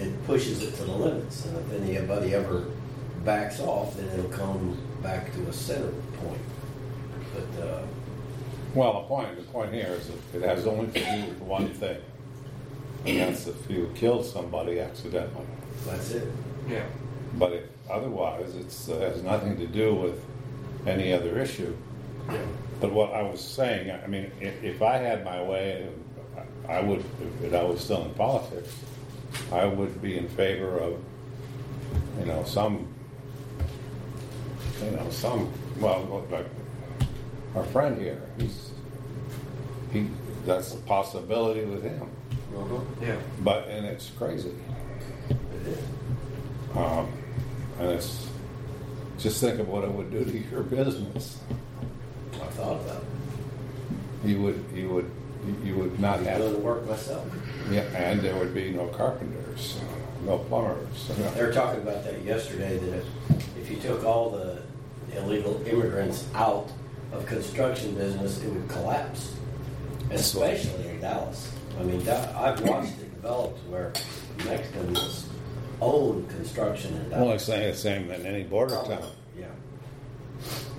It, 0.00 0.06
it, 0.06 0.08
it 0.08 0.26
pushes 0.26 0.62
it 0.62 0.74
to 0.76 0.84
the 0.84 0.92
limits, 0.92 1.44
and 1.46 1.56
if 1.58 1.82
anybody 1.82 2.34
ever 2.34 2.66
backs 3.24 3.60
off, 3.60 3.96
then 3.96 4.08
it'll 4.18 4.30
come 4.30 4.76
back 5.02 5.32
to 5.34 5.48
a 5.48 5.52
center 5.52 5.92
point. 6.22 6.40
But 7.34 7.62
uh, 7.62 7.82
Well, 8.74 8.92
the 9.02 9.06
point, 9.08 9.36
the 9.36 9.42
point 9.44 9.72
here 9.72 9.98
is 10.00 10.08
that 10.08 10.42
it 10.42 10.48
has 10.48 10.66
only 10.66 10.90
to 10.92 11.00
do 11.00 11.26
with 11.28 11.40
one 11.40 11.68
thing. 11.68 11.98
And 13.06 13.18
that's 13.18 13.46
if 13.46 13.70
you 13.70 13.90
kill 13.94 14.22
somebody 14.22 14.78
accidentally. 14.80 15.46
that's 15.86 16.10
it. 16.10 16.28
Yeah. 16.68 16.84
But 17.38 17.52
it, 17.52 17.70
otherwise, 17.88 18.54
it's, 18.56 18.88
it 18.88 19.00
has 19.00 19.22
nothing 19.22 19.56
to 19.56 19.66
do 19.66 19.94
with 19.94 20.22
any 20.86 21.12
other 21.12 21.38
issue. 21.38 21.74
Yeah. 22.28 22.38
But 22.80 22.92
what 22.92 23.12
I 23.12 23.22
was 23.22 23.40
saying, 23.40 23.90
I 23.90 24.06
mean, 24.06 24.30
if, 24.40 24.62
if 24.62 24.82
I 24.82 24.96
had 24.98 25.24
my 25.24 25.42
way, 25.42 25.88
I 26.68 26.80
would, 26.80 27.04
if 27.42 27.54
I 27.54 27.62
was 27.62 27.80
still 27.80 28.04
in 28.04 28.14
politics, 28.14 28.74
I 29.52 29.64
would 29.64 30.00
be 30.00 30.16
in 30.16 30.28
favor 30.28 30.78
of, 30.78 30.98
you 32.18 32.26
know, 32.26 32.44
some, 32.44 32.86
you 34.82 34.90
know, 34.92 35.10
some, 35.10 35.52
well, 35.80 36.26
like 36.30 36.46
our 37.56 37.64
friend 37.64 38.00
here, 38.00 38.22
he's, 38.38 38.70
he, 39.92 40.08
that's 40.46 40.74
a 40.74 40.78
possibility 40.78 41.64
with 41.64 41.82
him. 41.82 42.08
Uh-huh. 42.56 42.80
Yeah. 43.02 43.16
But, 43.42 43.68
and 43.68 43.86
it's 43.86 44.10
crazy. 44.10 44.54
It 45.28 45.66
is. 45.66 45.78
Um, 46.76 47.12
and 47.78 47.90
it's, 47.90 48.28
just 49.18 49.40
think 49.40 49.58
of 49.60 49.68
what 49.68 49.84
it 49.84 49.90
would 49.90 50.10
do 50.10 50.24
to 50.24 50.38
your 50.50 50.62
business. 50.62 51.40
I 52.34 52.46
thought 52.46 52.80
about 52.80 53.02
it. 53.02 54.28
You 54.28 54.40
would, 54.42 54.64
you 54.74 54.88
would, 54.90 55.10
you 55.64 55.74
would 55.76 55.98
not 56.00 56.20
have, 56.20 56.40
the 56.40 56.58
work 56.58 56.86
myself. 56.86 57.26
yeah, 57.70 57.82
and 57.94 58.20
there 58.20 58.36
would 58.36 58.52
be 58.54 58.70
no 58.70 58.86
carpenters, 58.88 59.78
uh, 59.80 60.26
no 60.26 60.38
plumbers. 60.38 61.08
They 61.34 61.42
were 61.42 61.52
talking 61.52 61.80
about 61.82 62.04
that 62.04 62.22
yesterday, 62.22 62.76
that 62.78 62.98
if, 62.98 63.56
if 63.58 63.70
you 63.70 63.76
took 63.76 64.04
all 64.04 64.30
the 64.30 64.62
illegal 65.16 65.60
immigrants 65.66 66.26
out 66.34 66.68
of 67.12 67.26
construction 67.26 67.94
business, 67.94 68.42
it 68.42 68.48
would 68.52 68.68
collapse, 68.68 69.34
especially 70.10 70.88
in 70.88 71.00
Dallas. 71.00 71.52
I 71.78 71.82
mean, 71.84 72.06
I've 72.08 72.60
watched 72.62 72.92
it 73.00 73.14
develop 73.14 73.54
to 73.64 73.70
where 73.70 73.92
Mexicans 74.44 75.26
own 75.80 76.26
construction 76.28 76.94
in 76.94 77.10
Well, 77.10 77.20
Dallas. 77.20 77.34
it's 77.42 77.44
saying 77.46 77.70
the 77.70 77.76
same 77.76 78.08
than 78.08 78.26
any 78.26 78.42
border 78.44 78.74
town. 78.86 79.02
Yeah. 79.38 79.46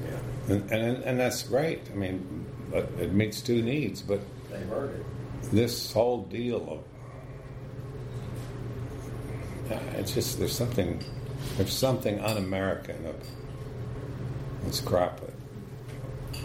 Yeah, 0.03 0.53
And, 0.55 0.71
and, 0.71 1.03
and 1.03 1.19
that's 1.19 1.43
great. 1.43 1.81
I 1.91 1.95
mean, 1.95 2.45
but 2.71 2.89
it 2.99 3.13
meets 3.13 3.41
two 3.41 3.61
needs, 3.61 4.01
but 4.01 4.19
they 4.51 4.59
heard 4.65 4.95
it. 4.99 5.05
this 5.51 5.91
whole 5.91 6.23
deal 6.23 6.83
of, 9.69 9.71
uh, 9.71 9.79
it's 9.97 10.13
just, 10.13 10.37
there's 10.39 10.55
something, 10.55 11.03
there's 11.57 11.73
something 11.73 12.19
un-American 12.19 13.05
of 13.05 13.15
this 14.65 14.79
crap 14.81 15.19
that 15.21 15.33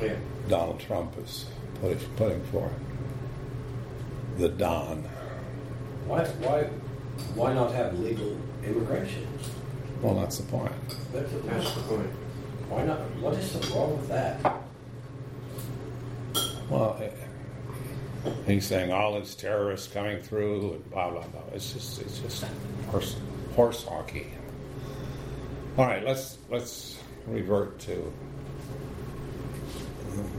Yeah. 0.00 0.14
Donald 0.48 0.80
Trump 0.80 1.16
is 1.18 1.46
putting, 1.80 1.98
putting 2.16 2.42
forth. 2.44 2.72
The 4.38 4.48
Don. 4.50 5.02
Why, 6.06 6.24
why, 6.24 6.64
why 7.34 7.52
not 7.54 7.72
have 7.72 7.98
legal 7.98 8.36
immigration? 8.64 9.26
Well, 10.02 10.14
that's 10.14 10.38
the 10.38 10.44
point. 10.44 10.72
That's 11.12 11.30
the 11.32 11.38
That's 11.38 11.74
the 11.74 11.80
point. 11.82 12.10
Why 12.68 12.84
not? 12.84 12.98
What 13.20 13.34
is 13.34 13.70
wrong 13.70 13.96
with 13.96 14.08
that? 14.08 14.60
Well, 16.68 17.00
he's 18.46 18.66
saying 18.66 18.92
all 18.92 19.18
these 19.18 19.34
terrorists 19.34 19.92
coming 19.92 20.18
through 20.20 20.72
and 20.74 20.90
blah 20.90 21.10
blah 21.10 21.26
blah. 21.26 21.40
It's 21.52 21.72
just 21.72 22.00
it's 22.00 22.18
just 22.18 22.44
horse 22.90 23.16
horse 23.54 23.84
hockey. 23.84 24.26
All 25.78 25.86
right, 25.86 26.04
let's 26.04 26.38
let's 26.50 26.98
revert 27.26 27.78
to 27.80 28.12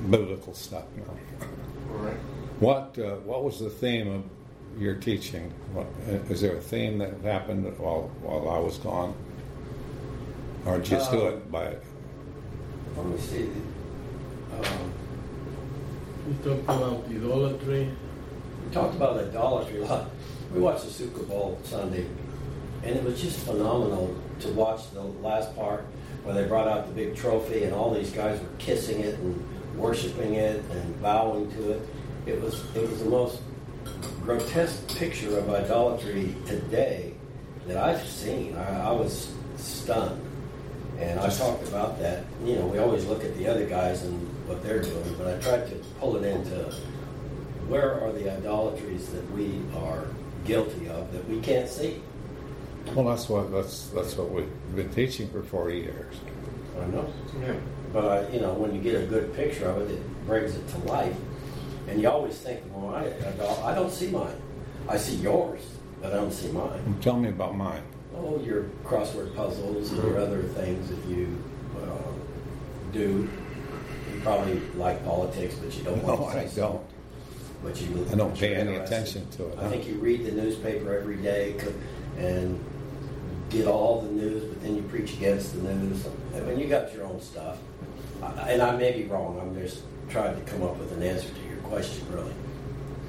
biblical 0.09 0.53
stuff 0.53 0.85
now. 0.95 1.47
All 1.91 1.97
right. 1.99 2.17
What 2.59 2.97
uh, 2.97 3.15
what 3.17 3.43
was 3.43 3.59
the 3.59 3.69
theme 3.69 4.07
of 4.07 4.23
your 4.81 4.95
teaching? 4.95 5.53
What, 5.73 5.87
uh, 6.07 6.13
is 6.31 6.41
there 6.41 6.55
a 6.55 6.61
theme 6.61 6.97
that 6.99 7.13
happened 7.21 7.65
while 7.77 8.09
while 8.21 8.49
I 8.49 8.59
was 8.59 8.77
gone, 8.77 9.13
or 10.65 10.79
just 10.79 11.11
do 11.11 11.21
Uh, 11.27 11.29
it 11.29 11.51
by? 11.51 11.75
Let 12.95 13.05
me 13.05 13.17
see. 13.19 13.49
Um, 14.53 14.91
We 16.27 16.33
talked 16.43 16.63
about 16.63 17.05
idolatry. 17.09 17.89
we 18.65 18.73
talked 18.73 18.95
about 18.95 19.17
idolatry 19.17 19.81
a 19.81 19.85
lot. 19.85 20.09
We 20.53 20.59
watched 20.59 20.83
the 20.83 20.91
Super 20.91 21.23
Bowl 21.23 21.57
Sunday, 21.63 22.05
and 22.83 22.97
it 22.97 23.03
was 23.03 23.21
just 23.21 23.39
phenomenal 23.45 24.13
to 24.41 24.49
watch 24.49 24.91
the 24.91 25.03
last 25.03 25.55
part 25.55 25.85
where 26.23 26.35
they 26.35 26.45
brought 26.45 26.67
out 26.67 26.85
the 26.85 26.93
big 26.93 27.15
trophy 27.15 27.63
and 27.63 27.73
all 27.73 27.93
these 27.93 28.11
guys 28.11 28.41
were 28.41 28.49
kissing 28.57 28.99
it 28.99 29.17
and 29.19 29.77
worshiping 29.77 30.33
it 30.33 30.61
and 30.69 31.01
bowing 31.01 31.49
to 31.53 31.71
it. 31.71 31.81
It 32.25 32.41
was 32.41 32.61
it 32.75 32.81
was 32.81 32.99
the 32.99 33.09
most 33.09 33.39
grotesque 34.21 34.85
picture 34.97 35.37
of 35.37 35.49
idolatry 35.49 36.35
today 36.45 37.13
that 37.67 37.77
I've 37.77 38.05
seen. 38.05 38.53
I, 38.57 38.89
I 38.89 38.91
was 38.91 39.33
stunned. 39.55 40.21
And 40.99 41.21
I 41.21 41.29
talked 41.29 41.65
about 41.69 41.99
that. 41.99 42.25
You 42.43 42.55
know, 42.55 42.65
we 42.65 42.79
always 42.79 43.05
look 43.05 43.23
at 43.23 43.37
the 43.37 43.47
other 43.47 43.65
guys 43.65 44.03
and 44.03 44.36
what 44.47 44.63
they're 44.63 44.81
doing, 44.81 45.15
but 45.17 45.27
I 45.27 45.37
tried 45.39 45.67
to 45.67 45.75
pull 45.99 46.15
it 46.15 46.23
into 46.23 46.73
where 47.67 48.01
are 48.01 48.11
the 48.13 48.31
idolatries 48.31 49.09
that 49.09 49.29
we 49.31 49.61
are 49.75 50.07
guilty 50.45 50.87
of 50.87 51.11
that 51.11 51.27
we 51.27 51.41
can't 51.41 51.67
see. 51.69 52.01
Well, 52.95 53.05
that's 53.05 53.27
what 53.27 53.51
that's 53.51 53.87
that's 53.87 54.15
what 54.15 54.31
we've 54.31 54.49
been 54.75 54.89
teaching 54.89 55.29
for 55.29 55.43
forty 55.43 55.79
years. 55.79 56.15
I 56.81 56.85
know. 56.87 57.11
Yeah. 57.41 57.55
But 57.91 58.05
I, 58.05 58.29
you 58.29 58.39
know, 58.39 58.53
when 58.53 58.73
you 58.73 58.81
get 58.81 59.01
a 59.01 59.05
good 59.05 59.33
picture 59.35 59.69
of 59.69 59.81
it, 59.81 59.93
it 59.93 60.25
brings 60.25 60.55
it 60.55 60.67
to 60.69 60.77
life. 60.79 61.15
And 61.87 62.01
you 62.01 62.09
always 62.09 62.37
think, 62.37 62.61
well, 62.73 62.95
I, 62.95 63.13
I 63.69 63.73
don't 63.73 63.91
see 63.91 64.09
mine. 64.09 64.35
I 64.89 64.97
see 64.97 65.15
yours, 65.15 65.61
but 66.01 66.11
I 66.13 66.15
don't 66.17 66.31
see 66.33 66.51
mine. 66.51 66.97
Tell 67.01 67.17
me 67.17 67.29
about 67.29 67.55
mine. 67.55 67.81
Oh, 68.15 68.41
your 68.43 68.63
crossword 68.83 69.35
puzzles 69.35 69.91
and 69.91 70.03
your 70.03 70.19
other 70.19 70.43
things 70.43 70.89
that 70.89 71.05
you 71.07 71.37
uh, 71.81 72.11
do. 72.91 73.29
Probably 74.27 74.59
like 74.75 75.05
politics, 75.05 75.55
but 75.55 75.73
you 75.77 75.83
don't 75.83 76.03
want 76.03 76.19
No, 76.19 76.27
I 76.27 76.45
don't. 76.53 76.81
But 77.63 77.81
you, 77.81 78.07
I 78.11 78.15
don't 78.15 78.37
pay 78.37 78.55
any 78.55 78.75
attention 78.75 79.27
to 79.31 79.47
it, 79.47 79.57
I 79.57 79.63
huh? 79.63 79.69
think 79.69 79.87
you 79.87 79.95
read 79.95 80.25
the 80.25 80.31
newspaper 80.31 80.95
every 80.97 81.15
day 81.15 81.55
and 82.17 82.63
get 83.49 83.67
all 83.67 84.01
the 84.01 84.11
news, 84.11 84.43
but 84.43 84.61
then 84.61 84.75
you 84.75 84.81
preach 84.83 85.13
against 85.13 85.55
the 85.55 85.73
news. 85.73 86.05
I 86.35 86.41
mean, 86.41 86.59
you 86.59 86.67
got 86.67 86.93
your 86.93 87.05
own 87.05 87.21
stuff. 87.21 87.57
And 88.41 88.61
I 88.61 88.75
may 88.75 88.91
be 88.91 89.05
wrong. 89.05 89.39
I'm 89.39 89.55
just 89.55 89.83
trying 90.09 90.35
to 90.35 90.51
come 90.51 90.61
up 90.63 90.77
with 90.77 90.91
an 90.91 91.03
answer 91.03 91.29
to 91.29 91.41
your 91.49 91.61
question, 91.63 92.05
really. 92.11 92.33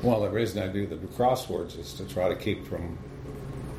Well, 0.03 0.21
the 0.21 0.31
reason 0.31 0.63
I 0.63 0.69
do 0.69 0.87
the 0.87 0.97
crosswords 0.97 1.79
is 1.79 1.93
to 1.95 2.05
try 2.07 2.29
to 2.29 2.37
keep 2.37 2.65
from 2.67 2.97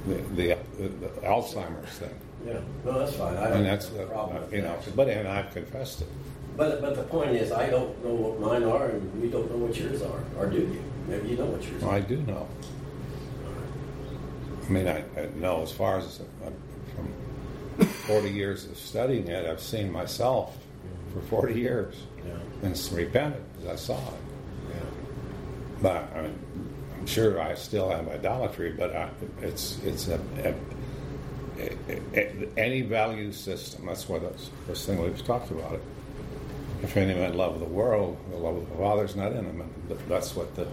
the, 0.07 0.15
the, 0.35 0.57
the 0.77 1.07
Alzheimer's 1.23 1.89
thing, 1.97 2.19
Yeah, 2.45 2.59
no, 2.85 2.99
that's 2.99 3.15
fine. 3.15 3.37
I 3.37 3.43
don't 3.45 3.57
and 3.57 3.65
that's 3.65 3.87
have 3.87 3.95
a 3.95 3.99
the, 3.99 4.05
problem 4.07 4.41
with 4.41 4.53
you 4.53 4.61
know. 4.61 4.77
But 4.95 5.07
and 5.09 5.27
I've 5.27 5.53
confessed 5.53 6.01
it. 6.01 6.07
But, 6.59 6.81
but 6.81 6.93
the 6.97 7.03
point 7.03 7.31
is, 7.37 7.53
I 7.53 7.69
don't 7.69 8.03
know 8.03 8.13
what 8.13 8.37
mine 8.41 8.65
are, 8.65 8.87
and 8.87 9.23
you 9.23 9.29
don't 9.29 9.49
know 9.49 9.65
what 9.65 9.77
yours 9.77 10.01
are. 10.01 10.21
Or 10.37 10.45
do 10.47 10.57
you? 10.57 10.83
Maybe 11.07 11.29
you 11.29 11.37
know 11.37 11.45
what 11.45 11.63
yours 11.63 11.81
Well, 11.81 11.91
are. 11.91 11.95
I 11.95 12.01
do 12.01 12.17
know. 12.17 12.49
I 14.67 14.69
mean, 14.69 14.85
I, 14.85 15.05
I 15.17 15.29
know 15.37 15.61
as 15.61 15.71
far 15.71 15.99
as 15.99 16.19
uh, 16.19 16.49
from 17.77 17.87
forty 17.87 18.29
years 18.29 18.65
of 18.65 18.77
studying 18.77 19.29
it, 19.29 19.45
I've 19.45 19.61
seen 19.61 19.89
myself 19.89 20.57
for 21.13 21.21
forty 21.21 21.61
years 21.61 21.95
Yeah, 22.27 22.33
and 22.61 22.91
repented 22.91 23.41
because 23.53 23.71
I 23.71 23.75
saw 23.77 23.97
it. 23.97 24.13
yeah. 24.69 24.75
But 25.81 26.13
I 26.13 26.21
mean, 26.23 26.39
I'm 26.99 27.07
sure 27.07 27.41
I 27.41 27.55
still 27.55 27.89
have 27.89 28.09
idolatry, 28.09 28.73
but 28.77 28.93
I, 28.93 29.09
it's 29.41 29.79
it's 29.85 30.09
a, 30.09 30.19
a, 31.57 32.49
any 32.57 32.81
value 32.81 33.31
system. 33.31 33.85
That's 33.85 34.09
what 34.09 34.23
that's 34.23 34.49
first 34.67 34.85
thing 34.87 35.01
we've 35.01 35.25
talked 35.25 35.51
about 35.51 35.75
it. 35.75 35.83
If 36.81 36.95
any 36.95 37.13
man 37.13 37.35
love 37.35 37.59
the 37.59 37.65
world, 37.65 38.17
the 38.31 38.37
love 38.37 38.55
of 38.55 38.69
the 38.69 38.75
Father 38.75 39.05
is 39.05 39.15
not 39.15 39.31
in 39.33 39.45
him, 39.45 39.61
and 39.61 39.99
that's 40.07 40.35
what 40.35 40.55
the 40.55 40.67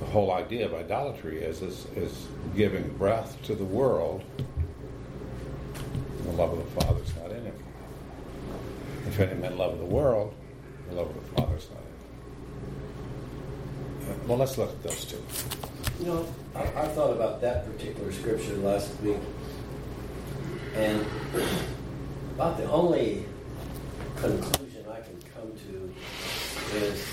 the 0.00 0.06
whole 0.06 0.32
idea 0.32 0.66
of 0.66 0.74
idolatry 0.74 1.40
is 1.42 1.60
is 1.62 1.86
is 1.96 2.28
giving 2.56 2.88
breath 2.96 3.40
to 3.42 3.54
the 3.54 3.64
world. 3.64 4.22
The 6.24 6.32
love 6.32 6.52
of 6.52 6.58
the 6.58 6.80
Father 6.80 7.02
is 7.02 7.14
not 7.16 7.30
in 7.32 7.44
him. 7.44 7.54
If 9.06 9.20
any 9.20 9.34
man 9.34 9.58
love 9.58 9.78
the 9.78 9.84
world, 9.84 10.34
the 10.88 10.96
love 10.96 11.08
of 11.08 11.14
the 11.14 11.40
Father 11.40 11.56
is 11.56 11.68
not 11.70 11.80
in 11.80 11.84
him. 14.08 14.10
Uh, 14.10 14.26
well, 14.26 14.38
let's 14.38 14.56
look 14.56 14.70
at 14.70 14.82
those 14.82 15.04
two. 15.04 15.22
You 16.00 16.06
know, 16.06 16.26
I, 16.54 16.62
I 16.62 16.88
thought 16.88 17.12
about 17.12 17.40
that 17.40 17.66
particular 17.66 18.12
scripture 18.12 18.56
last 18.58 18.98
week, 19.00 19.18
and 20.74 21.04
about 22.34 22.56
the 22.56 22.70
only 22.70 23.26
conclusion 24.16 24.84
I 24.90 25.00
can 25.00 25.18
come 25.34 25.52
to 25.52 25.94
is 26.74 27.04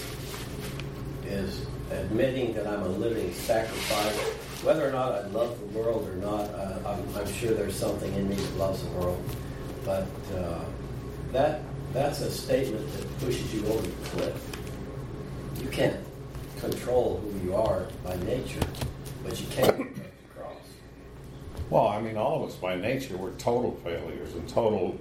is 1.26 1.66
admitting 1.92 2.54
that 2.54 2.68
I'm 2.68 2.82
a 2.84 2.88
living 2.88 3.32
sacrifice. 3.34 4.18
Whether 4.64 4.88
or 4.88 4.92
not 4.92 5.12
I 5.14 5.28
love 5.28 5.60
the 5.60 5.80
world 5.80 6.08
or 6.08 6.16
not, 6.16 6.42
uh, 6.52 6.80
I'm, 6.86 7.16
I'm 7.16 7.32
sure 7.34 7.54
there's 7.54 7.76
something 7.76 8.12
in 8.14 8.28
me 8.30 8.36
that 8.36 8.58
loves 8.58 8.84
the 8.84 8.90
world. 8.92 9.24
But 9.84 10.08
uh, 10.36 10.64
that 11.32 11.62
that's 11.94 12.22
a 12.22 12.32
statement 12.32 12.92
that 12.94 13.20
pushes 13.20 13.54
you 13.54 13.66
over 13.68 13.86
the 13.86 14.10
cliff. 14.10 14.58
You 15.62 15.70
can't 15.70 15.98
control 16.60 17.20
who 17.22 17.48
you 17.48 17.56
are 17.56 17.88
by 18.04 18.16
nature, 18.18 18.62
but 19.24 19.40
you 19.40 19.48
can 19.48 19.66
get 19.78 19.96
the 19.96 20.40
cross. 20.40 20.58
Well, 21.70 21.88
I 21.88 22.02
mean, 22.02 22.18
all 22.18 22.44
of 22.44 22.50
us 22.50 22.56
by 22.56 22.76
nature 22.76 23.18
were 23.18 23.32
total 23.32 23.80
failures 23.84 24.34
and 24.34 24.48
total 24.50 25.00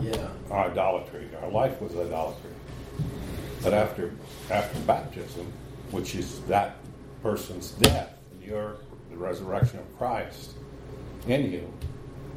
Yeah. 0.00 0.28
idolatry. 0.50 1.28
Our 1.42 1.50
life 1.50 1.80
was 1.80 1.92
idolatry. 1.94 2.50
But 3.62 3.74
after 3.74 4.12
after 4.50 4.78
baptism, 4.80 5.52
which 5.90 6.14
is 6.14 6.40
that 6.42 6.76
person's 7.22 7.72
death, 7.72 8.16
your 8.42 8.76
the 9.10 9.16
resurrection 9.16 9.78
of 9.80 9.98
Christ 9.98 10.52
in 11.26 11.50
you, 11.50 11.72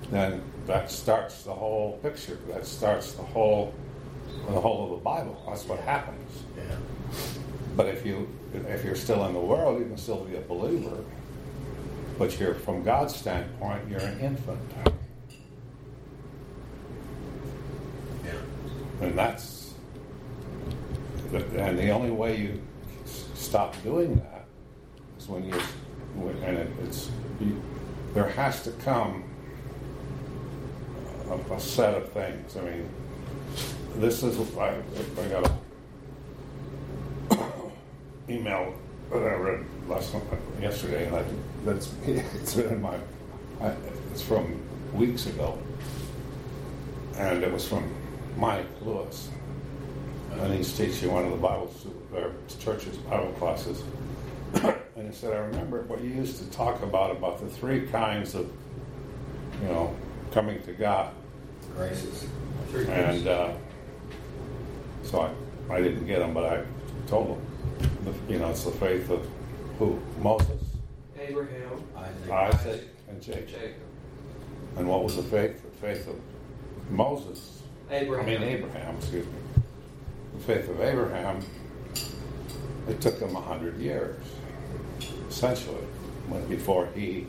then 0.10 0.42
that 0.68 0.90
starts 0.90 1.44
the 1.44 1.54
whole 1.54 2.00
picture. 2.02 2.40
That 2.48 2.66
starts 2.66 3.14
the 3.14 3.24
whole 3.24 3.74
the 4.48 4.60
whole 4.60 4.86
of 4.86 4.90
the 4.92 5.04
Bible. 5.04 5.42
That's 5.48 5.66
what 5.66 5.80
happens. 5.80 6.44
Yeah. 6.58 6.76
But 7.76 7.88
if 7.88 8.06
you 8.06 8.28
if 8.54 8.84
you're 8.84 8.96
still 8.96 9.26
in 9.26 9.34
the 9.34 9.40
world, 9.40 9.80
you 9.80 9.86
can 9.86 9.98
still 9.98 10.24
be 10.26 10.36
a 10.36 10.42
believer. 10.42 11.04
But 12.18 12.40
you're 12.40 12.54
from 12.56 12.84
God's 12.84 13.16
standpoint, 13.16 13.90
you're 13.90 14.00
an 14.00 14.20
infant. 14.20 14.60
Yeah. 18.24 18.34
And 19.02 19.18
that's 19.18 19.61
and 21.34 21.78
the 21.78 21.90
only 21.90 22.12
way 22.12 22.38
you 22.38 22.62
stop 23.36 23.82
doing 23.84 24.16
that 24.16 24.46
is 25.18 25.28
when 25.28 25.46
you 25.46 25.54
and 26.44 26.58
it, 26.58 26.70
it's 26.84 27.10
you, 27.40 27.62
there 28.14 28.28
has 28.28 28.64
to 28.64 28.72
come 28.72 29.24
a, 31.30 31.54
a 31.54 31.60
set 31.60 31.96
of 31.96 32.12
things. 32.12 32.58
I 32.58 32.62
mean, 32.62 32.90
this 33.96 34.24
is 34.24 34.38
I, 34.58 34.76
I 35.20 35.28
got 35.28 35.52
a 37.32 37.38
email 38.30 38.74
that 39.12 39.24
I 39.24 39.34
read 39.36 39.66
last 39.88 40.14
yesterday, 40.62 41.08
and 41.08 41.16
I, 41.16 41.24
that's 41.66 41.94
it's 42.06 42.56
been 42.56 42.70
in 42.70 42.82
my 42.82 42.98
I, 43.62 43.74
it's 44.12 44.22
from 44.22 44.60
weeks 44.94 45.28
ago, 45.28 45.58
and 47.16 47.44
it 47.44 47.52
was 47.52 47.68
from 47.68 47.94
Mike 48.38 48.66
Lewis, 48.82 49.30
and 50.40 50.54
he's 50.54 50.76
teaching 50.76 51.12
one 51.12 51.26
of 51.26 51.32
the 51.32 51.38
Bible 51.38 51.74
or 52.14 52.32
church's 52.60 52.98
Bible 52.98 53.32
classes. 53.34 53.84
and 54.54 55.08
he 55.08 55.14
said, 55.14 55.34
I 55.34 55.38
remember 55.38 55.84
what 55.84 56.02
you 56.02 56.10
used 56.10 56.38
to 56.38 56.50
talk 56.52 56.82
about 56.84 57.12
about 57.12 57.40
the 57.40 57.48
three 57.48 57.88
kinds 57.88 58.36
of, 58.36 58.52
you 59.62 59.68
know, 59.68 59.96
coming 60.32 60.62
to 60.64 60.74
God. 60.74 61.14
Crisis. 61.76 62.28
And 62.74 63.28
uh, 63.28 63.54
so 65.04 65.34
I, 65.70 65.74
I 65.74 65.82
didn't 65.82 66.06
get 66.06 66.20
them, 66.20 66.34
but 66.34 66.46
I 66.46 66.64
told 67.08 67.38
them, 67.38 68.16
you 68.30 68.40
know, 68.40 68.50
it's 68.50 68.64
the 68.64 68.72
faith 68.72 69.10
of 69.10 69.28
who? 69.78 70.00
Moses, 70.22 70.62
Abraham, 71.20 71.84
Isaac. 71.96 72.32
Isaac, 72.32 72.88
and 73.10 73.22
Jacob. 73.22 73.50
Jacob, 73.50 73.74
And 74.78 74.88
what 74.88 75.04
was 75.04 75.16
the 75.16 75.24
faith? 75.24 75.62
The 75.62 75.88
faith 75.88 76.08
of 76.08 76.16
Moses. 76.90 77.62
Abraham. 77.90 78.26
I 78.26 78.30
mean 78.30 78.44
Abraham, 78.44 78.96
excuse 78.98 79.26
me. 79.26 79.34
The 80.34 80.40
faith 80.40 80.70
of 80.70 80.82
Abraham. 80.82 81.40
It 82.88 83.00
took 83.00 83.20
him 83.20 83.36
a 83.36 83.42
hundred 83.42 83.78
years, 83.78 84.18
essentially, 85.30 85.86
when, 86.28 86.46
before 86.48 86.88
he 86.96 87.28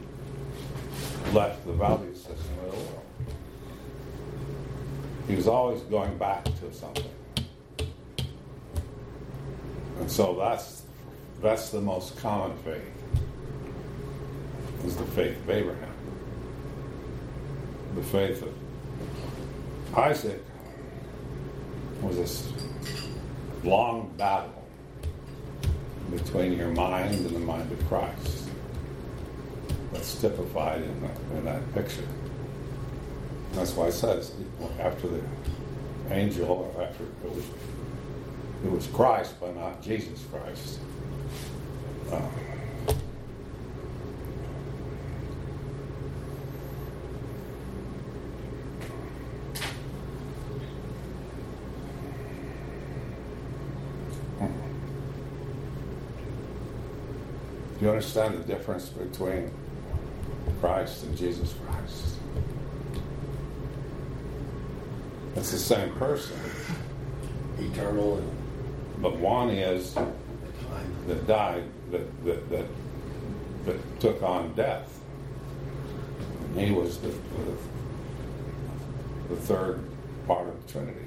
left 1.32 1.64
the 1.66 1.72
value 1.72 2.14
system 2.14 2.36
of 2.64 2.70
the 2.70 2.76
world. 2.76 3.02
He 5.28 5.34
was 5.36 5.46
always 5.46 5.82
going 5.82 6.16
back 6.18 6.44
to 6.44 6.72
something. 6.72 7.10
And 10.00 10.10
so 10.10 10.34
that's 10.34 10.82
that's 11.40 11.70
the 11.70 11.80
most 11.80 12.16
common 12.18 12.56
faith. 12.58 12.82
Is 14.84 14.96
the 14.96 15.04
faith 15.04 15.36
of 15.38 15.50
Abraham. 15.50 15.94
The 17.94 18.02
faith 18.02 18.42
of 18.42 19.96
Isaac 19.96 20.42
was 22.02 22.16
this 22.16 22.52
long 23.64 24.12
battle 24.16 24.50
between 26.10 26.52
your 26.56 26.68
mind 26.68 27.14
and 27.14 27.30
the 27.30 27.38
mind 27.38 27.70
of 27.72 27.86
Christ. 27.86 28.48
That's 29.92 30.20
typified 30.20 30.82
in 30.82 31.02
that, 31.02 31.16
in 31.36 31.44
that 31.44 31.74
picture. 31.74 32.06
That's 33.52 33.72
why 33.72 33.86
it 33.86 33.92
says 33.92 34.32
after 34.78 35.08
the 35.08 35.22
angel, 36.10 36.74
after 36.80 37.04
it 37.04 37.34
was, 37.34 37.44
it 38.64 38.70
was 38.70 38.86
Christ, 38.88 39.34
but 39.40 39.54
not 39.54 39.82
Jesus 39.82 40.24
Christ. 40.30 40.78
Uh, 42.10 42.20
Do 57.78 57.80
you 57.80 57.88
understand 57.90 58.34
the 58.34 58.44
difference 58.44 58.88
between 58.88 59.50
Christ 60.60 61.04
and 61.04 61.16
Jesus 61.16 61.54
Christ? 61.66 62.16
It's 65.34 65.50
the 65.50 65.58
same 65.58 65.92
person, 65.94 66.36
Eternal 67.58 68.22
but 69.02 69.16
one 69.16 69.50
is 69.50 69.94
that 71.08 71.26
died, 71.26 71.64
that, 71.90 72.24
that, 72.24 72.50
that, 72.50 72.66
that 73.64 74.00
took 74.00 74.22
on 74.22 74.54
death. 74.54 75.00
And 76.52 76.60
he 76.60 76.70
was 76.70 76.98
the, 76.98 77.08
the, 77.08 77.56
the 79.30 79.36
third 79.36 79.82
part 80.28 80.46
of 80.48 80.64
the 80.64 80.72
Trinity. 80.72 81.06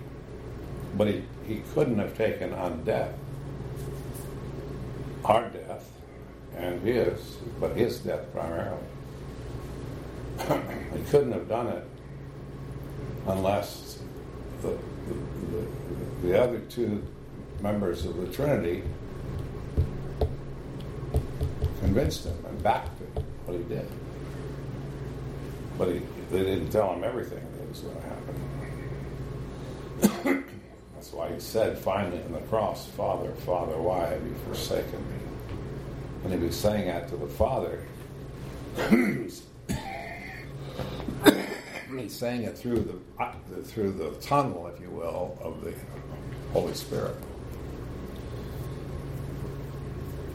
But 0.97 1.07
he, 1.07 1.23
he 1.47 1.61
couldn't 1.73 1.99
have 1.99 2.17
taken 2.17 2.53
on 2.53 2.83
death, 2.83 3.13
our 5.23 5.49
death, 5.49 5.89
and 6.57 6.81
his, 6.81 7.37
but 7.59 7.75
his 7.75 7.99
death 7.99 8.31
primarily. 8.31 8.83
he 10.39 11.03
couldn't 11.09 11.31
have 11.31 11.47
done 11.47 11.67
it 11.67 11.87
unless 13.27 13.99
the, 14.61 14.69
the, 14.69 14.77
the, 15.51 16.27
the 16.27 16.41
other 16.41 16.59
two 16.69 17.03
members 17.61 18.05
of 18.05 18.17
the 18.17 18.27
Trinity 18.27 18.83
convinced 21.79 22.25
him 22.25 22.37
and 22.47 22.63
backed 22.63 22.99
him 22.99 23.23
what 23.45 23.57
he 23.57 23.63
did. 23.63 23.87
But 25.77 25.89
he, 25.89 26.01
they 26.31 26.39
didn't 26.39 26.69
tell 26.69 26.93
him 26.93 27.03
everything 27.03 27.43
that 27.57 27.69
was 27.69 27.79
going 27.79 27.95
to 27.95 28.01
happen. 30.11 30.45
That's 30.95 31.11
why 31.13 31.33
he 31.33 31.39
said 31.39 31.77
finally 31.77 32.21
on 32.23 32.31
the 32.31 32.39
cross, 32.39 32.87
Father, 32.87 33.31
Father, 33.45 33.77
why 33.77 34.07
have 34.07 34.23
you 34.23 34.35
forsaken 34.47 34.99
me? 34.99 35.34
And 36.25 36.33
he 36.33 36.39
was 36.39 36.55
saying 36.55 36.87
that 36.87 37.07
to 37.09 37.17
the 37.17 37.27
Father. 37.27 37.85
He's 41.95 42.13
saying 42.13 42.43
it 42.43 42.57
through 42.57 42.79
the 42.79 43.23
uh, 43.23 43.33
through 43.63 43.91
the 43.91 44.09
tunnel, 44.21 44.65
if 44.73 44.81
you 44.81 44.89
will, 44.89 45.37
of 45.39 45.63
the 45.63 45.71
Holy 46.51 46.73
Spirit. 46.73 47.15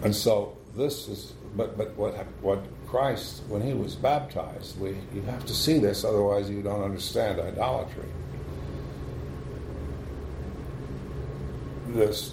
And 0.04 0.14
so 0.14 0.56
this 0.76 1.08
is, 1.08 1.32
but 1.56 1.76
but 1.76 1.96
what 1.96 2.14
what 2.40 2.64
Christ 2.86 3.42
when 3.48 3.60
he 3.60 3.74
was 3.74 3.96
baptized, 3.96 4.80
we 4.80 4.90
you 5.12 5.22
have 5.22 5.44
to 5.46 5.54
see 5.54 5.80
this, 5.80 6.04
otherwise 6.04 6.48
you 6.48 6.62
don't 6.62 6.84
understand 6.84 7.40
idolatry. 7.40 8.08
This 11.88 12.30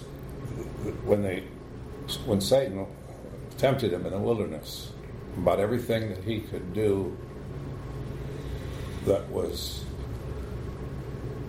when 1.04 1.22
they 1.22 1.42
when 2.24 2.40
Satan 2.40 2.86
tempted 3.58 3.92
him 3.92 4.06
in 4.06 4.12
the 4.12 4.18
wilderness 4.18 4.92
about 5.36 5.60
everything 5.60 6.08
that 6.08 6.24
he 6.24 6.40
could 6.40 6.72
do 6.72 7.16
that 9.04 9.28
was 9.30 9.84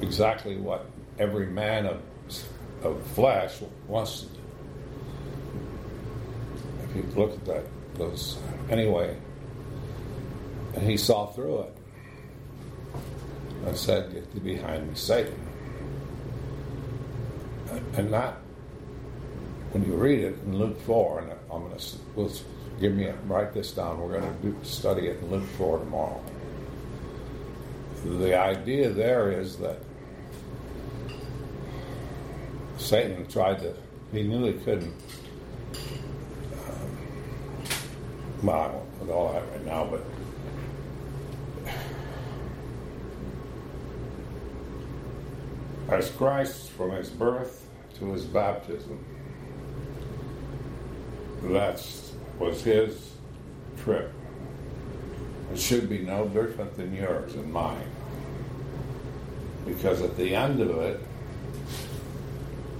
exactly 0.02 0.58
what 0.58 0.90
every 1.20 1.46
man 1.46 1.86
of, 1.86 2.02
of 2.84 3.02
flesh 3.08 3.62
wants 3.88 4.22
to 4.22 4.26
do. 4.28 4.40
If 6.90 6.96
you 6.96 7.04
look 7.16 7.34
at 7.34 7.46
that, 7.46 7.66
those 7.96 8.38
anyway, 8.70 9.16
and 10.74 10.84
he 10.84 10.98
saw 10.98 11.28
through 11.28 11.62
it 11.62 11.78
and 13.66 13.78
said, 13.78 14.12
"Get 14.14 14.32
thee 14.34 14.40
behind 14.40 14.88
me, 14.88 14.96
Satan." 14.96 15.36
And 17.98 18.12
that, 18.14 18.40
when 19.72 19.86
you 19.86 19.94
read 19.94 20.20
it 20.20 20.38
in 20.46 20.58
Luke 20.58 20.80
four, 20.82 21.20
and 21.20 21.32
I'm 21.52 21.68
going 21.68 21.78
to 21.78 21.86
we'll, 22.16 22.32
give 22.80 22.94
me 22.94 23.06
a, 23.06 23.16
write 23.28 23.54
this 23.54 23.72
down. 23.72 24.00
We're 24.00 24.20
going 24.20 24.24
to 24.24 24.42
do, 24.42 24.56
study 24.64 25.08
it 25.08 25.20
in 25.22 25.30
Luke 25.30 25.48
four 25.58 25.80
tomorrow. 25.80 26.22
The 28.04 28.38
idea 28.38 28.90
there 28.90 29.32
is 29.32 29.58
that 29.58 29.80
Satan 32.78 33.28
tried 33.28 33.60
to, 33.60 33.76
he 34.12 34.24
knew 34.24 34.46
he 34.46 34.54
couldn't. 34.54 34.96
Um, 36.54 36.98
well, 38.42 38.58
I 38.58 38.68
won't 38.68 39.00
put 39.00 39.10
all 39.10 39.34
that 39.34 39.44
right 39.52 39.66
now, 39.66 39.86
but 39.86 40.04
as 45.94 46.10
Christ 46.12 46.70
from 46.72 46.92
his 46.92 47.10
birth 47.10 47.68
to 47.96 48.14
his 48.14 48.26
baptism. 48.26 49.04
That 51.50 51.84
was 52.38 52.62
his 52.64 53.12
trip. 53.78 54.12
It 55.52 55.60
should 55.60 55.90
be 55.90 56.00
no 56.00 56.28
different 56.28 56.78
than 56.78 56.94
yours 56.94 57.34
and 57.34 57.52
mine. 57.52 57.90
Because 59.66 60.02
at 60.04 60.16
the 60.16 60.36
end 60.36 60.62
of 60.62 60.70
it, 60.70 61.00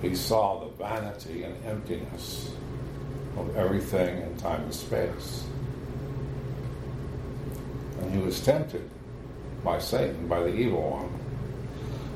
he 0.04 0.16
saw 0.16 0.60
the 0.60 0.72
vanity 0.84 1.44
and 1.44 1.66
emptiness 1.66 2.52
of 3.38 3.56
everything 3.56 4.22
in 4.22 4.38
time 4.38 4.62
and 4.62 4.74
space. 4.74 5.46
And 8.02 8.14
he 8.14 8.20
was 8.20 8.40
tempted 8.40 8.88
by 9.64 9.80
Satan, 9.80 10.28
by 10.28 10.42
the 10.42 10.54
evil 10.56 11.10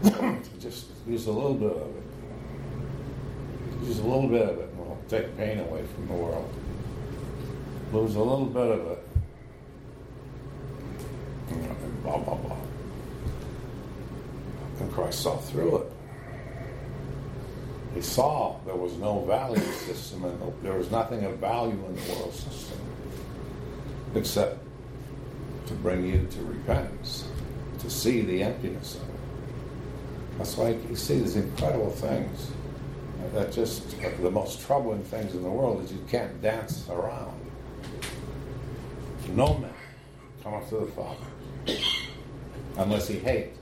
one, 0.04 0.42
to 0.44 0.60
just 0.60 0.86
use 1.08 1.26
a 1.26 1.32
little 1.32 1.56
bit 1.56 1.72
of 1.72 1.98
it. 1.98 2.04
Use 3.88 4.00
a 4.00 4.04
little 4.04 4.30
bit 4.30 4.48
of 4.48 4.60
it, 4.60 4.73
take 5.10 5.36
pain 5.38 5.60
away 5.60 5.84
from 5.96 6.08
the 6.08 6.14
world. 6.14 6.54
Lose 7.92 8.16
a 8.16 8.20
little 8.20 8.46
bit 8.46 8.72
of 8.72 8.92
it, 8.92 9.08
blah, 12.04 12.18
blah, 12.18 12.36
blah. 12.36 12.58
And 14.80 14.92
Christ 14.92 15.22
saw 15.22 15.38
through 15.38 15.78
it. 15.78 15.92
He 17.94 18.02
saw 18.02 18.58
there 18.66 18.76
was 18.76 18.94
no 18.98 19.22
value 19.26 19.62
system 19.62 20.26
and 20.26 20.54
there 20.64 20.74
was 20.74 20.90
nothing 20.90 21.24
of 21.26 21.38
value 21.38 21.74
in 21.74 21.96
the 21.96 22.14
world 22.14 22.34
system 22.34 22.80
except 24.16 24.58
to 25.68 25.74
bring 25.76 26.06
you 26.06 26.28
to 26.32 26.42
repentance, 26.44 27.28
to 27.80 27.90
see 27.90 28.22
the 28.22 28.44
emptiness 28.44 28.96
of 28.96 29.02
it. 29.02 29.10
That's 30.38 30.58
why 30.58 30.70
you 30.70 30.96
see 30.96 31.20
these 31.20 31.36
incredible 31.36 31.92
things. 31.92 32.52
That 33.34 33.52
just 33.52 34.00
the 34.00 34.30
most 34.30 34.62
troubling 34.62 35.04
things 35.04 35.34
in 35.34 35.44
the 35.44 35.50
world 35.50 35.84
is 35.84 35.92
you 35.92 36.06
can't 36.10 36.42
dance 36.42 36.88
around. 36.90 37.40
No 39.30 39.58
man 39.58 39.74
come 40.44 40.54
up 40.54 40.70
to 40.70 40.76
the 40.76 40.88
Father 40.88 41.26
unless 42.78 43.08
he 43.08 43.20
hate 43.20 43.54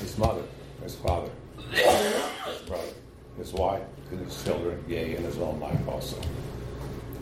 his 0.00 0.16
mother, 0.18 0.42
his 0.82 0.94
father, 0.94 1.30
his 1.70 2.58
brother, 2.66 2.92
his 3.38 3.52
wife, 3.52 3.82
and 4.10 4.24
his 4.24 4.44
children, 4.44 4.84
yea, 4.88 5.16
in 5.16 5.24
his 5.24 5.38
own 5.38 5.58
life 5.60 5.88
also. 5.88 6.18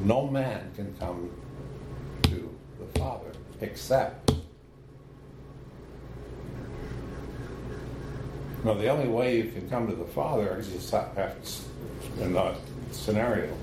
No 0.00 0.26
man 0.26 0.70
can 0.74 0.94
come 0.98 1.30
to 2.24 2.54
the 2.78 2.98
Father 2.98 3.32
except. 3.60 4.32
No, 8.64 8.74
the 8.74 8.88
only 8.88 9.08
way 9.08 9.36
you 9.36 9.50
can 9.50 9.68
come 9.68 9.86
to 9.88 9.94
the 9.94 10.06
Father 10.06 10.56
is 10.58 10.72
you 10.72 10.98
have 11.16 11.36
in 12.18 12.32
that 12.32 12.56
scenario. 12.92 13.54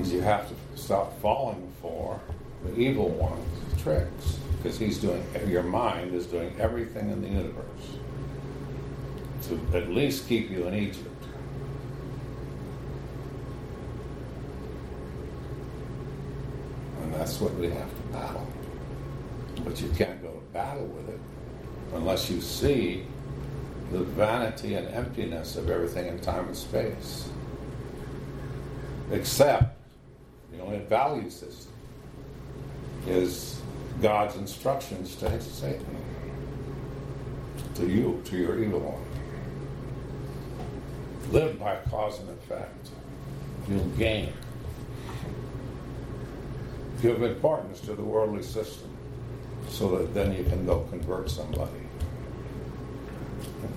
Is 0.00 0.12
you 0.12 0.20
have 0.22 0.48
to 0.48 0.54
stop 0.74 1.20
falling 1.20 1.72
for 1.80 2.20
the 2.64 2.76
evil 2.76 3.08
one's 3.08 3.82
tricks 3.82 4.38
because 4.56 4.78
he's 4.78 4.98
doing 4.98 5.24
your 5.46 5.62
mind 5.62 6.14
is 6.14 6.26
doing 6.26 6.52
everything 6.58 7.10
in 7.10 7.22
the 7.22 7.28
universe 7.28 7.98
to 9.42 9.60
at 9.76 9.88
least 9.88 10.28
keep 10.28 10.50
you 10.50 10.66
in 10.66 10.74
Egypt. 10.74 11.08
And 17.02 17.14
that's 17.38 17.52
what 17.52 17.60
we 17.60 17.70
have 17.70 17.88
to 17.88 18.02
battle. 18.12 18.46
But 19.64 19.80
you 19.80 19.88
can't 19.90 20.20
go 20.20 20.32
to 20.32 20.40
battle 20.52 20.86
with 20.86 21.08
it 21.08 21.20
unless 21.94 22.28
you 22.28 22.40
see 22.40 23.04
the 23.92 24.00
vanity 24.00 24.74
and 24.74 24.88
emptiness 24.88 25.54
of 25.56 25.70
everything 25.70 26.08
in 26.08 26.18
time 26.18 26.46
and 26.46 26.56
space. 26.56 27.28
Except 29.12 29.76
the 30.50 30.58
only 30.60 30.80
value 30.80 31.30
system 31.30 31.72
is 33.06 33.60
God's 34.02 34.34
instructions 34.36 35.14
to 35.16 35.40
Satan, 35.40 35.96
to 37.76 37.86
you, 37.86 38.20
to 38.24 38.36
your 38.36 38.58
evil 38.58 38.80
one. 38.80 39.04
Live 41.32 41.60
by 41.60 41.76
cause 41.88 42.18
and 42.18 42.30
effect. 42.30 42.88
You'll 43.68 43.84
gain. 43.96 44.32
Give 47.00 47.22
importance 47.22 47.80
to 47.80 47.94
the 47.94 48.02
worldly 48.02 48.42
system 48.42 48.90
so 49.68 49.96
that 49.96 50.14
then 50.14 50.32
you 50.32 50.44
can 50.44 50.66
go 50.66 50.80
convert 50.90 51.30
somebody. 51.30 51.70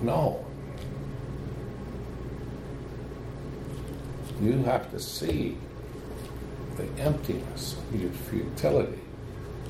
No. 0.02 0.44
You 4.40 4.58
have 4.64 4.90
to 4.90 4.98
see 4.98 5.56
the 6.76 6.88
emptiness, 7.00 7.76
the 7.92 8.08
futility 8.08 8.98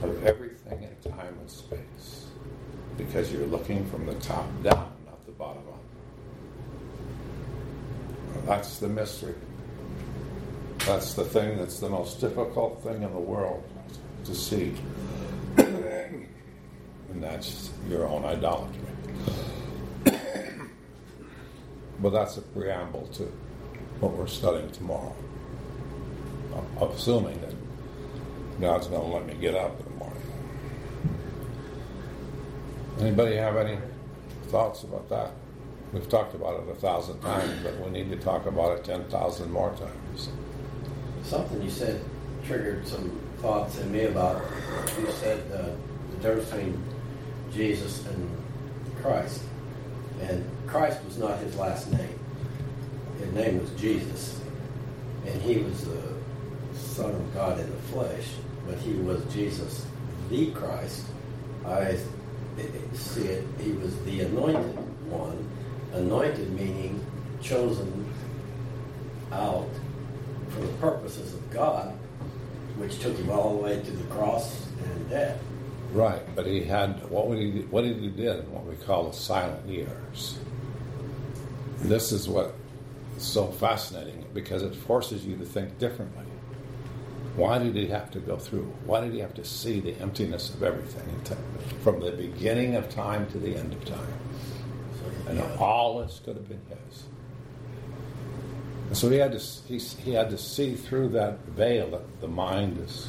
of 0.02 0.24
everything 0.24 0.82
in 0.82 1.12
time 1.12 1.36
and 1.38 1.50
space 1.50 2.26
because 2.96 3.32
you're 3.32 3.46
looking 3.46 3.84
from 3.90 4.06
the 4.06 4.14
top 4.14 4.46
down, 4.62 4.92
not 5.04 5.24
the 5.26 5.32
bottom 5.32 5.62
up. 5.68 5.82
That's 8.46 8.78
the 8.78 8.88
mystery. 8.88 9.34
That's 10.86 11.14
the 11.14 11.24
thing 11.24 11.58
that's 11.58 11.78
the 11.78 11.88
most 11.88 12.20
difficult 12.20 12.82
thing 12.82 13.02
in 13.02 13.12
the 13.12 13.20
world 13.20 13.62
to 14.24 14.34
see. 14.34 14.74
and 15.56 16.26
that's 17.14 17.70
your 17.88 18.08
own 18.08 18.24
idolatry. 18.24 18.80
but 22.00 22.10
that's 22.10 22.36
a 22.36 22.42
preamble 22.42 23.06
to 23.14 23.22
what 24.00 24.12
we're 24.14 24.26
studying 24.26 24.70
tomorrow. 24.72 25.14
I'm 26.80 26.88
assuming 26.88 27.40
that 27.42 27.54
God's 28.60 28.88
going 28.88 29.02
to 29.02 29.06
let 29.08 29.24
me 29.24 29.34
get 29.34 29.54
up 29.54 29.78
in 29.78 29.84
the 29.84 29.92
morning. 29.92 30.22
Anybody 33.00 33.36
have 33.36 33.56
any 33.56 33.78
thoughts 34.48 34.82
about 34.82 35.08
that? 35.10 35.30
We've 35.92 36.08
talked 36.08 36.34
about 36.34 36.60
it 36.60 36.68
a 36.68 36.74
thousand 36.74 37.20
times, 37.20 37.52
but 37.62 37.78
we 37.80 37.90
need 37.90 38.10
to 38.10 38.16
talk 38.16 38.46
about 38.46 38.78
it 38.78 38.84
10,000 38.84 39.52
more 39.52 39.70
times. 39.76 40.28
Something 41.22 41.62
you 41.62 41.70
said 41.70 42.00
triggered 42.44 42.86
some 42.86 43.18
thoughts 43.38 43.78
in 43.78 43.90
me 43.92 44.04
about, 44.04 44.42
you 44.98 45.10
said 45.12 45.40
uh, 45.52 45.70
the 46.10 46.16
difference 46.16 46.50
between 46.50 46.82
Jesus 47.52 48.06
and 48.06 48.30
Christ. 49.00 49.42
And 50.20 50.44
Christ 50.66 51.04
was 51.04 51.18
not 51.18 51.38
his 51.38 51.56
last 51.56 51.90
name. 51.90 52.18
His 53.18 53.32
name 53.32 53.60
was 53.60 53.70
Jesus. 53.80 54.40
And 55.26 55.40
he 55.42 55.58
was 55.58 55.84
the 55.84 56.02
Son 56.74 57.14
of 57.14 57.34
God 57.34 57.58
in 57.58 57.70
the 57.70 57.82
flesh, 57.82 58.26
but 58.66 58.76
he 58.78 58.94
was 58.94 59.24
Jesus, 59.32 59.86
the 60.28 60.50
Christ. 60.52 61.06
I 61.66 61.96
see 62.92 63.22
it, 63.22 63.46
he 63.60 63.72
was 63.72 63.98
the 64.04 64.22
anointed 64.22 64.76
one. 65.10 65.48
Anointed 65.92 66.50
meaning 66.52 67.04
chosen 67.40 68.12
out 69.30 69.68
for 70.54 70.60
the 70.60 70.72
purposes 70.74 71.34
of 71.34 71.50
God, 71.50 71.92
which 72.76 72.98
took 73.00 73.16
him 73.16 73.30
all 73.30 73.56
the 73.56 73.62
way 73.62 73.82
to 73.82 73.90
the 73.90 74.04
cross 74.04 74.66
and 74.84 75.10
death. 75.10 75.38
Right, 75.92 76.22
but 76.34 76.46
he 76.46 76.64
had 76.64 77.08
what 77.10 77.30
did 77.30 77.54
he 77.54 77.60
what 77.62 77.82
did 77.82 77.98
he 77.98 78.08
did 78.08 78.48
what 78.48 78.64
we 78.64 78.76
call 78.76 79.08
the 79.08 79.12
silent 79.12 79.66
years. 79.66 80.38
This 81.80 82.12
is 82.12 82.28
what 82.28 82.54
is 83.16 83.22
so 83.22 83.48
fascinating 83.48 84.24
because 84.32 84.62
it 84.62 84.74
forces 84.74 85.26
you 85.26 85.36
to 85.36 85.44
think 85.44 85.78
differently. 85.78 86.24
Why 87.36 87.58
did 87.58 87.74
he 87.74 87.86
have 87.88 88.10
to 88.12 88.20
go 88.20 88.36
through? 88.36 88.72
Why 88.84 89.00
did 89.00 89.12
he 89.12 89.20
have 89.20 89.34
to 89.34 89.44
see 89.44 89.80
the 89.80 89.94
emptiness 90.00 90.50
of 90.50 90.62
everything 90.62 91.20
from 91.82 92.00
the 92.00 92.12
beginning 92.12 92.76
of 92.76 92.88
time 92.90 93.30
to 93.32 93.38
the 93.38 93.56
end 93.56 93.72
of 93.72 93.84
time? 93.84 94.18
And 95.28 95.40
all 95.58 95.98
this 95.98 96.20
could 96.24 96.36
have 96.36 96.48
been 96.48 96.60
his. 96.68 97.04
And 98.92 98.98
so 98.98 99.08
he 99.08 99.16
had 99.16 99.32
to 99.32 99.38
he, 99.38 99.78
he 99.78 100.12
had 100.12 100.28
to 100.28 100.36
see 100.36 100.74
through 100.74 101.08
that 101.16 101.38
veil 101.46 101.92
that 101.92 102.20
the 102.20 102.28
mind 102.28 102.76
is. 102.76 103.08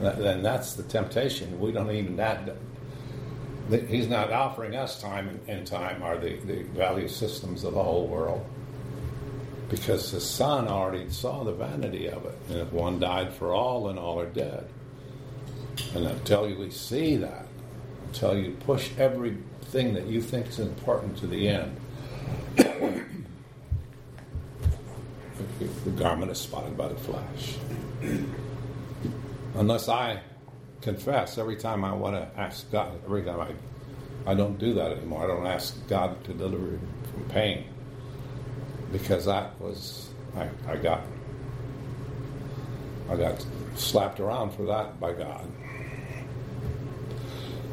And 0.00 0.44
that's 0.44 0.74
the 0.74 0.82
temptation. 0.82 1.60
We 1.60 1.70
don't 1.70 1.88
even 1.92 2.16
that. 2.16 2.56
He's 3.86 4.08
not 4.08 4.32
offering 4.32 4.74
us 4.74 5.00
time 5.00 5.38
and 5.46 5.64
time 5.64 6.02
are 6.02 6.18
the, 6.18 6.38
the 6.38 6.64
value 6.64 7.06
systems 7.06 7.62
of 7.62 7.74
the 7.74 7.82
whole 7.84 8.08
world 8.08 8.44
because 9.68 10.10
the 10.10 10.20
Son 10.20 10.66
already 10.66 11.08
saw 11.10 11.44
the 11.44 11.52
vanity 11.52 12.08
of 12.08 12.24
it. 12.24 12.36
And 12.48 12.58
if 12.58 12.72
one 12.72 12.98
died 12.98 13.32
for 13.34 13.54
all, 13.54 13.84
then 13.84 13.98
all 13.98 14.18
are 14.18 14.26
dead. 14.26 14.68
And 15.94 16.08
until 16.08 16.48
you 16.48 16.72
see 16.72 17.18
that, 17.18 17.46
until 18.06 18.36
you 18.36 18.56
push 18.66 18.90
everything 18.98 19.94
that 19.94 20.08
you 20.08 20.20
think 20.20 20.48
is 20.48 20.58
important 20.58 21.16
to 21.18 21.28
the 21.28 21.46
end, 21.46 21.76
the 25.84 25.90
garment 25.90 26.30
is 26.30 26.38
spotted 26.38 26.76
by 26.76 26.88
the 26.88 26.96
flesh. 26.96 27.56
Unless 29.54 29.88
I 29.88 30.20
confess 30.84 31.38
every 31.38 31.56
time 31.56 31.84
I 31.84 31.92
want 31.92 32.16
to 32.16 32.40
ask 32.40 32.70
God. 32.70 33.00
Every 33.04 33.22
time 33.22 33.40
I, 33.40 34.30
I 34.30 34.34
don't 34.34 34.58
do 34.58 34.74
that 34.74 34.92
anymore. 34.92 35.24
I 35.24 35.26
don't 35.26 35.46
ask 35.46 35.74
God 35.88 36.22
to 36.24 36.34
deliver 36.34 36.58
me 36.58 36.78
from 37.12 37.24
pain 37.24 37.64
because 38.92 39.24
that 39.24 39.58
was 39.60 40.10
I, 40.36 40.48
I 40.68 40.76
got 40.76 41.00
I 43.10 43.16
got 43.16 43.44
slapped 43.74 44.20
around 44.20 44.52
for 44.52 44.66
that 44.66 45.00
by 45.00 45.12
God. 45.12 45.50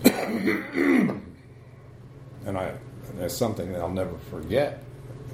and 0.05 1.21
I 2.57 2.73
and 3.09 3.19
it's 3.19 3.35
something 3.35 3.71
that 3.73 3.81
I'll 3.81 3.89
never 3.89 4.17
forget. 4.29 4.83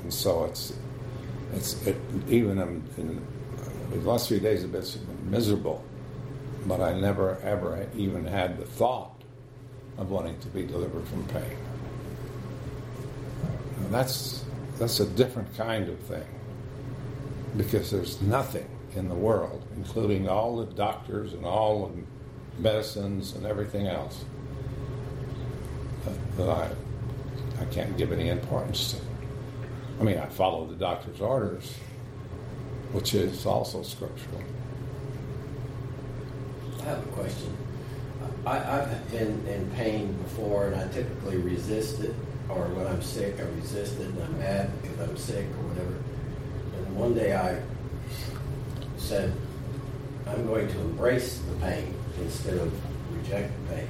And 0.02 0.14
so 0.14 0.46
it's 0.46 0.74
it's 1.54 1.86
it, 1.86 1.96
even 2.28 2.60
in, 2.60 2.84
in 2.98 3.28
the 3.92 3.98
last 4.10 4.28
few 4.28 4.40
days 4.40 4.62
have 4.62 4.72
been 4.72 5.32
miserable, 5.32 5.84
but 6.66 6.82
I 6.82 7.00
never 7.00 7.40
ever 7.42 7.88
even 7.96 8.26
had 8.26 8.58
the 8.58 8.66
thought 8.66 9.22
of 9.98 10.12
wanting 10.12 10.40
to 10.40 10.48
be 10.48 10.66
delivered 10.66 11.08
from 11.08 11.24
pain. 11.26 11.58
That's 13.90 14.44
that's 14.78 15.00
a 15.00 15.06
different 15.06 15.56
kind 15.56 15.90
of 15.90 16.00
thing 16.00 16.26
because 17.56 17.90
there's 17.90 18.22
nothing 18.22 18.68
in 18.96 19.10
the 19.10 19.16
world, 19.16 19.64
including 19.76 20.28
all 20.28 20.58
the 20.58 20.66
doctors 20.74 21.34
and 21.34 21.46
all 21.46 21.88
the 21.88 22.62
medicines 22.62 23.34
and 23.34 23.46
everything 23.46 23.88
else, 23.88 24.26
that, 26.06 26.38
that 26.38 26.50
I 26.50 26.70
I 27.60 27.66
can't 27.66 27.98
give 27.98 28.12
any 28.12 28.30
importance 28.30 28.94
to. 28.94 29.07
I 30.00 30.04
mean, 30.04 30.18
I 30.18 30.28
follow 30.28 30.68
the 30.68 30.76
doctor's 30.76 31.22
orders, 31.22 31.74
which 32.92 33.14
is 33.14 33.46
also 33.46 33.82
scriptural. 33.82 34.44
I 36.82 36.84
have 36.84 37.00
a 37.00 37.12
question. 37.12 37.58
I, 38.46 38.80
I've 38.80 39.12
been 39.12 39.46
in 39.48 39.70
pain 39.72 40.14
before, 40.24 40.68
and 40.68 40.76
I 40.76 40.88
typically 40.90 41.38
resist 41.38 42.00
it, 42.02 42.14
or 42.48 42.68
when 42.68 42.88
I'm 42.88 43.02
sick, 43.02 43.40
I 43.40 43.44
resist 43.56 44.00
it, 44.00 44.08
and 44.08 44.24
I'm 44.24 44.40
mad 44.40 44.82
because 44.82 45.00
I'm 45.10 45.18
sick 45.18 45.46
or 45.46 45.68
whatever. 45.70 45.96
And 46.78 46.96
one 46.96 47.14
day 47.14 47.36
I 47.36 47.62
said, 48.98 49.34
I'm 50.28 50.46
going 50.46 50.68
to 50.68 50.80
embrace 50.80 51.40
the 51.40 51.56
pain 51.66 51.94
instead 52.22 52.58
of 52.58 52.72
reject 53.18 53.52
the 53.70 53.76
pain. 53.76 53.90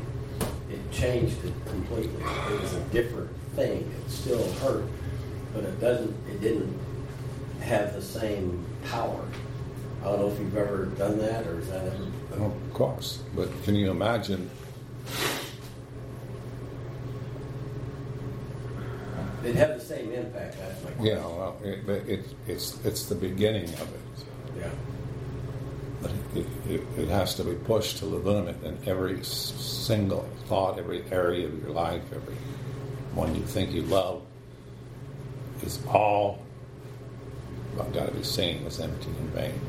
It 0.71 0.91
changed 0.91 1.43
it 1.45 1.53
completely. 1.65 2.23
It 2.23 2.61
was 2.61 2.73
a 2.73 2.81
different 2.85 3.29
thing. 3.55 3.91
It 4.05 4.11
still 4.11 4.51
hurt, 4.53 4.85
but 5.53 5.63
it 5.63 5.79
doesn't. 5.79 6.15
It 6.29 6.41
didn't 6.41 6.77
have 7.61 7.93
the 7.93 8.01
same 8.01 8.65
power. 8.89 9.25
I 10.01 10.05
don't 10.05 10.19
know 10.19 10.29
if 10.29 10.39
you've 10.39 10.55
ever 10.55 10.85
done 10.85 11.17
that, 11.19 11.45
or 11.47 11.59
is 11.59 11.69
that 11.69 11.85
ever? 11.85 12.07
Oh, 12.39 12.45
of 12.45 12.73
course, 12.73 13.23
but 13.35 13.49
can 13.63 13.75
you 13.75 13.89
imagine? 13.89 14.49
It 19.43 19.55
had 19.55 19.79
the 19.79 19.83
same 19.83 20.11
impact. 20.11 20.57
That's 20.57 20.83
my 20.83 20.91
question. 20.91 21.05
Yeah, 21.05 21.25
well, 21.25 21.57
it, 21.63 21.87
it, 21.89 22.25
it's 22.47 22.83
it's 22.85 23.05
the 23.05 23.15
beginning 23.15 23.69
of 23.75 23.93
it. 23.93 24.59
Yeah. 24.59 24.69
But 26.01 26.11
it, 26.35 26.45
it, 26.69 26.81
it 26.97 27.07
has 27.07 27.33
to 27.35 27.43
be 27.43 27.55
pushed 27.55 27.97
to 27.99 28.05
the 28.05 28.17
limit 28.17 28.61
in 28.63 28.77
every 28.85 29.23
single 29.23 30.29
thought, 30.45 30.77
every 30.77 31.03
area 31.11 31.47
of 31.47 31.59
your 31.59 31.71
life, 31.71 32.03
every 32.13 32.35
one 33.15 33.33
you 33.35 33.41
think 33.41 33.71
you 33.71 33.81
love 33.83 34.21
is 35.63 35.79
all 35.87 36.41
what 37.75 37.93
got 37.93 38.07
to 38.07 38.13
be 38.13 38.23
seen 38.23 38.65
as 38.65 38.79
empty 38.79 39.09
and 39.09 39.29
vain. 39.29 39.61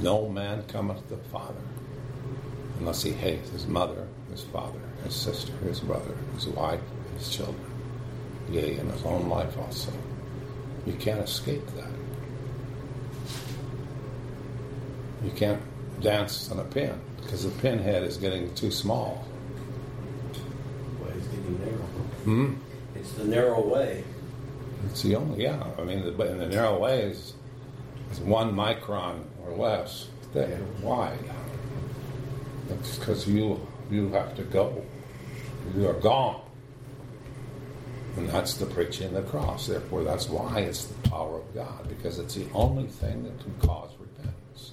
No 0.00 0.28
man 0.28 0.64
cometh 0.64 1.06
to 1.08 1.16
the 1.16 1.22
Father 1.28 1.54
unless 2.80 3.02
he 3.04 3.12
hates 3.12 3.48
his 3.50 3.68
mother, 3.68 4.08
his 4.32 4.42
father, 4.42 4.80
his 5.04 5.14
sister, 5.14 5.52
his 5.58 5.78
brother, 5.78 6.16
his 6.34 6.48
wife, 6.48 6.80
his 7.16 7.28
children, 7.28 7.70
yea, 8.50 8.76
and 8.78 8.90
his 8.90 9.04
own 9.04 9.28
life 9.28 9.56
also. 9.56 9.92
You 10.84 10.94
can't 10.94 11.20
escape 11.20 11.64
that. 11.76 11.90
You 15.24 15.30
can't 15.30 15.62
dance 16.00 16.50
on 16.50 16.58
a 16.58 16.64
pin 16.64 16.98
because 17.20 17.44
the 17.44 17.50
pinhead 17.60 18.02
is 18.02 18.16
getting 18.16 18.52
too 18.56 18.72
small. 18.72 19.24
Way 21.00 21.10
is 21.10 21.26
getting 21.28 21.60
narrow. 21.60 21.88
Hmm? 22.24 22.54
It's 22.94 23.12
the 23.12 23.24
narrow 23.24 23.60
way. 23.66 24.04
It's 24.86 25.02
the 25.02 25.16
only, 25.16 25.42
yeah. 25.44 25.64
I 25.78 25.82
mean, 25.82 26.02
the, 26.02 26.30
in 26.30 26.38
the 26.38 26.48
narrow 26.48 26.78
way 26.78 27.02
is, 27.02 27.34
is 28.10 28.20
one 28.20 28.52
micron 28.54 29.24
or 29.44 29.56
less 29.56 30.08
thick 30.32 30.58
wide. 30.82 31.18
It's 32.70 32.96
because 32.98 33.28
you 33.28 33.60
you 33.90 34.08
have 34.10 34.34
to 34.36 34.42
go. 34.44 34.82
You 35.76 35.88
are 35.88 35.94
gone. 36.00 36.40
And 38.16 38.28
that's 38.28 38.54
the 38.54 38.66
preaching 38.66 39.08
of 39.08 39.12
the 39.14 39.22
cross. 39.22 39.66
Therefore, 39.66 40.04
that's 40.04 40.28
why 40.28 40.60
it's 40.60 40.84
the 40.86 41.08
power 41.08 41.36
of 41.38 41.54
God, 41.54 41.88
because 41.88 42.18
it's 42.18 42.34
the 42.34 42.46
only 42.54 42.86
thing 42.86 43.24
that 43.24 43.38
can 43.40 43.54
cause 43.68 43.90
repentance. 43.98 44.72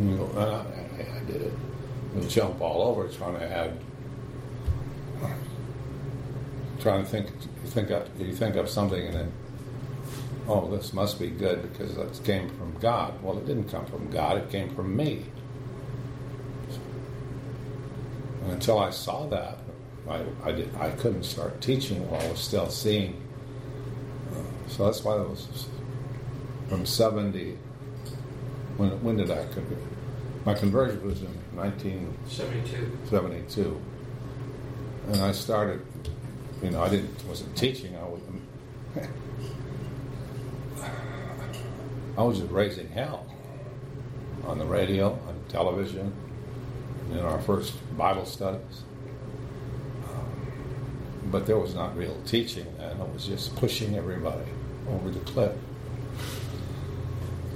You 0.00 0.16
go, 0.16 0.30
"Ah, 0.36 0.64
I, 0.98 1.18
I 1.18 1.24
did 1.24 1.42
it. 1.42 1.52
You 2.16 2.28
jump 2.28 2.60
all 2.60 2.82
over 2.82 3.08
trying 3.08 3.34
to 3.38 3.44
add 3.44 3.78
trying 6.80 7.04
to 7.04 7.08
think 7.08 7.28
think 7.66 7.90
up 7.90 8.08
you 8.18 8.34
think 8.34 8.56
of 8.56 8.68
something 8.68 9.06
and 9.06 9.14
then 9.14 9.32
oh 10.48 10.68
this 10.70 10.92
must 10.92 11.20
be 11.20 11.28
good 11.28 11.62
because 11.62 11.94
that 11.94 12.24
came 12.24 12.48
from 12.50 12.74
God. 12.80 13.22
Well 13.22 13.38
it 13.38 13.46
didn't 13.46 13.68
come 13.70 13.86
from 13.86 14.10
God, 14.10 14.38
it 14.38 14.50
came 14.50 14.74
from 14.74 14.96
me. 14.96 15.24
And 18.42 18.52
until 18.52 18.78
I 18.78 18.90
saw 18.90 19.26
that, 19.28 19.58
I, 20.08 20.24
I, 20.42 20.52
did, 20.52 20.74
I 20.76 20.90
couldn't 20.90 21.24
start 21.24 21.60
teaching 21.60 22.08
while 22.10 22.20
I 22.20 22.30
was 22.30 22.40
still 22.40 22.68
seeing. 22.68 23.22
So 24.68 24.86
that's 24.86 25.04
why 25.04 25.16
it 25.16 25.28
was 25.28 25.68
from 26.68 26.86
70. 26.86 27.58
When, 28.76 28.90
when 29.02 29.16
did 29.16 29.30
I 29.30 29.44
convert? 29.46 29.78
My 30.44 30.54
conversion 30.54 31.04
was 31.04 31.20
in 31.20 31.28
1972 31.54 32.98
72. 33.10 33.80
And 35.12 35.22
I 35.22 35.32
started. 35.32 35.84
You 36.62 36.70
know, 36.70 36.82
I 36.82 36.88
didn't 36.88 37.26
wasn't 37.26 37.56
teaching. 37.56 37.96
I 37.96 38.04
was, 38.04 38.20
I 42.16 42.22
was 42.22 42.38
just 42.38 42.50
raising 42.50 42.88
hell 42.88 43.26
on 44.44 44.58
the 44.58 44.66
radio, 44.66 45.12
on 45.12 45.42
television, 45.48 46.12
in 47.12 47.18
our 47.20 47.40
first 47.40 47.74
Bible 47.96 48.26
studies. 48.26 48.82
Um, 50.08 51.30
But 51.30 51.46
there 51.46 51.58
was 51.58 51.74
not 51.74 51.96
real 51.96 52.20
teaching, 52.26 52.66
and 52.78 53.00
it 53.00 53.08
was 53.12 53.26
just 53.26 53.56
pushing 53.56 53.96
everybody 53.96 54.50
over 54.88 55.10
the 55.10 55.20
cliff. 55.20 55.52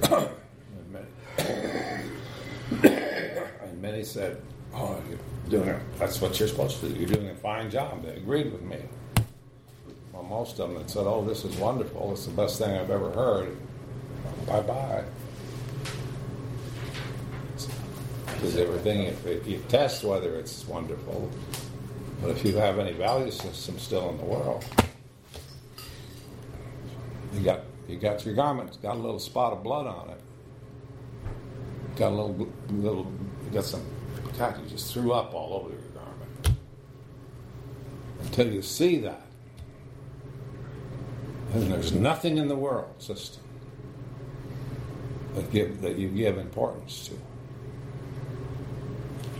and, 0.10 0.30
many, 0.90 1.06
and 3.62 3.82
many 3.82 4.02
said, 4.02 4.40
"Oh, 4.74 5.00
you're 5.08 5.18
doing 5.48 5.68
it. 5.68 5.82
That's 5.98 6.20
what 6.20 6.38
you're 6.38 6.48
supposed 6.48 6.80
to 6.80 6.88
do. 6.88 6.98
You're 6.98 7.08
doing 7.08 7.28
a 7.30 7.34
fine 7.34 7.70
job." 7.70 8.02
They 8.04 8.16
agreed 8.16 8.52
with 8.52 8.62
me. 8.62 8.78
Well, 10.12 10.22
most 10.24 10.58
of 10.58 10.68
them 10.68 10.78
had 10.78 10.90
said, 10.90 11.06
"Oh, 11.06 11.24
this 11.24 11.44
is 11.44 11.56
wonderful. 11.56 12.12
It's 12.12 12.26
the 12.26 12.32
best 12.32 12.58
thing 12.58 12.76
I've 12.76 12.90
ever 12.90 13.10
heard." 13.10 13.56
Bye 14.46 14.60
bye. 14.60 15.04
Because 18.26 18.56
everything, 18.56 19.04
if 19.04 19.24
it, 19.26 19.46
you 19.46 19.62
test 19.68 20.04
whether 20.04 20.36
it's 20.36 20.66
wonderful, 20.68 21.30
but 22.20 22.30
if 22.30 22.44
you 22.44 22.56
have 22.56 22.78
any 22.78 22.92
value 22.92 23.30
system 23.30 23.78
still 23.78 24.10
in 24.10 24.18
the 24.18 24.24
world, 24.24 24.64
you 27.32 27.40
got 27.40 27.60
you 27.88 27.96
got 27.96 28.24
your 28.26 28.34
garment, 28.34 28.76
got 28.82 28.96
a 28.96 28.98
little 28.98 29.18
spot 29.18 29.52
of 29.52 29.62
blood 29.62 29.86
on 29.86 30.10
it, 30.10 30.20
got 31.96 32.12
a 32.12 32.14
little 32.14 32.48
little, 32.70 33.12
got 33.52 33.64
some, 33.64 33.82
God, 34.38 34.60
you 34.62 34.68
just 34.68 34.92
threw 34.92 35.12
up 35.12 35.32
all 35.34 35.54
over 35.54 35.70
your 35.70 35.80
garment. 35.94 36.58
Until 38.22 38.52
you 38.52 38.62
see 38.62 38.98
that, 38.98 39.20
and 41.52 41.70
there's 41.70 41.92
nothing 41.92 42.38
in 42.38 42.48
the 42.48 42.56
world 42.56 42.90
system 42.98 43.42
that 45.34 45.50
give 45.52 45.80
that 45.82 45.96
you 45.98 46.08
give 46.08 46.38
importance 46.38 47.08
to. 47.08 47.14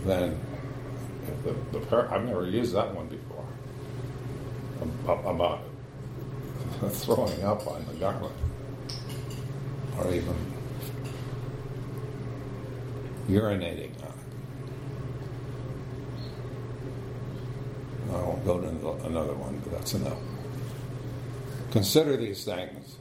Then 0.05 0.39
the, 1.43 1.55
the 1.71 1.85
par- 1.87 2.13
I've 2.13 2.23
never 2.23 2.45
used 2.47 2.73
that 2.73 2.93
one 2.93 3.07
before 3.07 3.45
about 5.25 5.61
throwing 6.89 7.43
up 7.43 7.67
on 7.67 7.85
the 7.87 7.93
garment 7.95 8.33
or 9.97 10.13
even 10.13 10.35
urinating 13.27 13.91
on 14.03 14.09
it. 14.09 14.13
I 18.15 18.21
won't 18.21 18.45
go 18.45 18.59
to 18.59 18.67
another 19.05 19.33
one, 19.33 19.59
but 19.63 19.73
that's 19.73 19.93
enough. 19.93 20.17
Consider 21.71 22.15
these 22.15 22.45
things, 22.45 22.95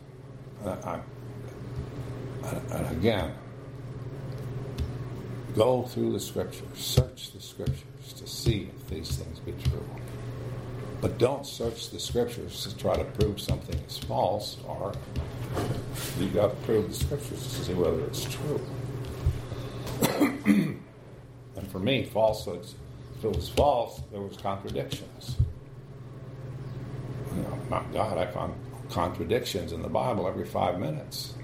I, 0.65 0.99
and 2.73 2.97
again, 2.97 3.33
go 5.55 5.85
through 5.85 6.13
the 6.13 6.21
scriptures, 6.21 6.67
search 6.75 7.33
the 7.33 7.41
scriptures 7.41 8.13
to 8.17 8.27
see 8.27 8.69
if 8.75 8.89
these 8.89 9.17
things 9.17 9.39
be 9.41 9.53
true. 9.71 9.87
But 11.01 11.19
don't 11.19 11.47
search 11.47 11.91
the 11.91 12.01
scriptures 12.01 12.65
to 12.65 12.77
try 12.77 12.97
to 12.97 13.05
prove 13.05 13.41
something 13.41 13.79
is 13.87 13.99
false, 13.99 14.57
or 14.67 14.95
you 16.19 16.29
got 16.29 16.49
to 16.49 16.57
prove 16.67 16.89
the 16.89 16.95
scriptures 16.95 17.43
to 17.43 17.65
see 17.65 17.75
whether 17.75 18.05
it's 18.07 18.25
true. 18.25 18.61
and 21.57 21.71
for 21.71 21.79
me, 21.79 22.05
falsehoods, 22.05 22.75
if 23.25 23.33
it 23.33 23.37
was 23.37 23.49
false, 23.49 24.03
there 24.11 24.21
was 24.21 24.37
contradictions. 24.37 25.37
You 27.35 27.43
know, 27.43 27.59
my 27.71 27.83
God, 27.93 28.19
I 28.19 28.27
found 28.27 28.55
contradictions 28.91 29.73
in 29.73 29.81
the 29.81 29.89
Bible 29.89 30.29
every 30.29 30.45
five 30.45 30.79
minutes 30.79 31.35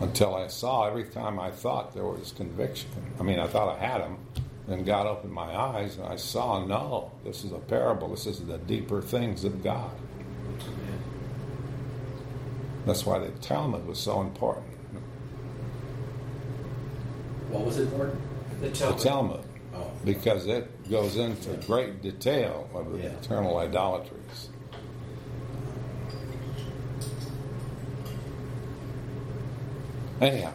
until 0.00 0.34
I 0.34 0.46
saw 0.46 0.86
every 0.86 1.04
time 1.04 1.38
I 1.38 1.50
thought 1.50 1.92
there 1.92 2.04
was 2.04 2.32
conviction. 2.32 2.88
I 3.20 3.22
mean, 3.22 3.38
I 3.38 3.46
thought 3.46 3.76
I 3.76 3.78
had 3.78 4.00
them, 4.00 4.18
then 4.66 4.84
God 4.84 5.06
opened 5.06 5.32
my 5.32 5.54
eyes 5.54 5.96
and 5.96 6.06
I 6.06 6.16
saw, 6.16 6.64
no, 6.64 7.10
this 7.22 7.44
is 7.44 7.52
a 7.52 7.58
parable. 7.58 8.08
This 8.08 8.26
is 8.26 8.40
the 8.40 8.58
deeper 8.58 9.02
things 9.02 9.44
of 9.44 9.62
God. 9.62 9.90
That's 12.86 13.04
why 13.04 13.18
the 13.18 13.30
Talmud 13.40 13.86
was 13.86 13.98
so 13.98 14.22
important. 14.22 14.66
What 17.50 17.66
was 17.66 17.78
important? 17.78 18.20
The 18.60 18.68
The 18.70 18.92
Talmud. 18.92 19.47
Because 20.04 20.46
it 20.46 20.88
goes 20.90 21.16
into 21.16 21.50
great 21.66 22.00
detail 22.02 22.68
of 22.74 22.92
the 22.92 22.98
Yeah. 22.98 23.08
eternal 23.10 23.58
idolatries. 23.58 24.48
Anyhow, 30.20 30.52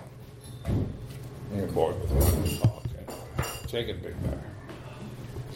you're 1.56 1.68
bored 1.68 2.00
with 2.02 2.12
me. 2.44 2.60
Oh, 2.66 2.82
okay. 2.86 3.48
Take 3.68 3.88
it, 3.88 4.04
Big 4.04 4.22
Bear. 4.24 4.53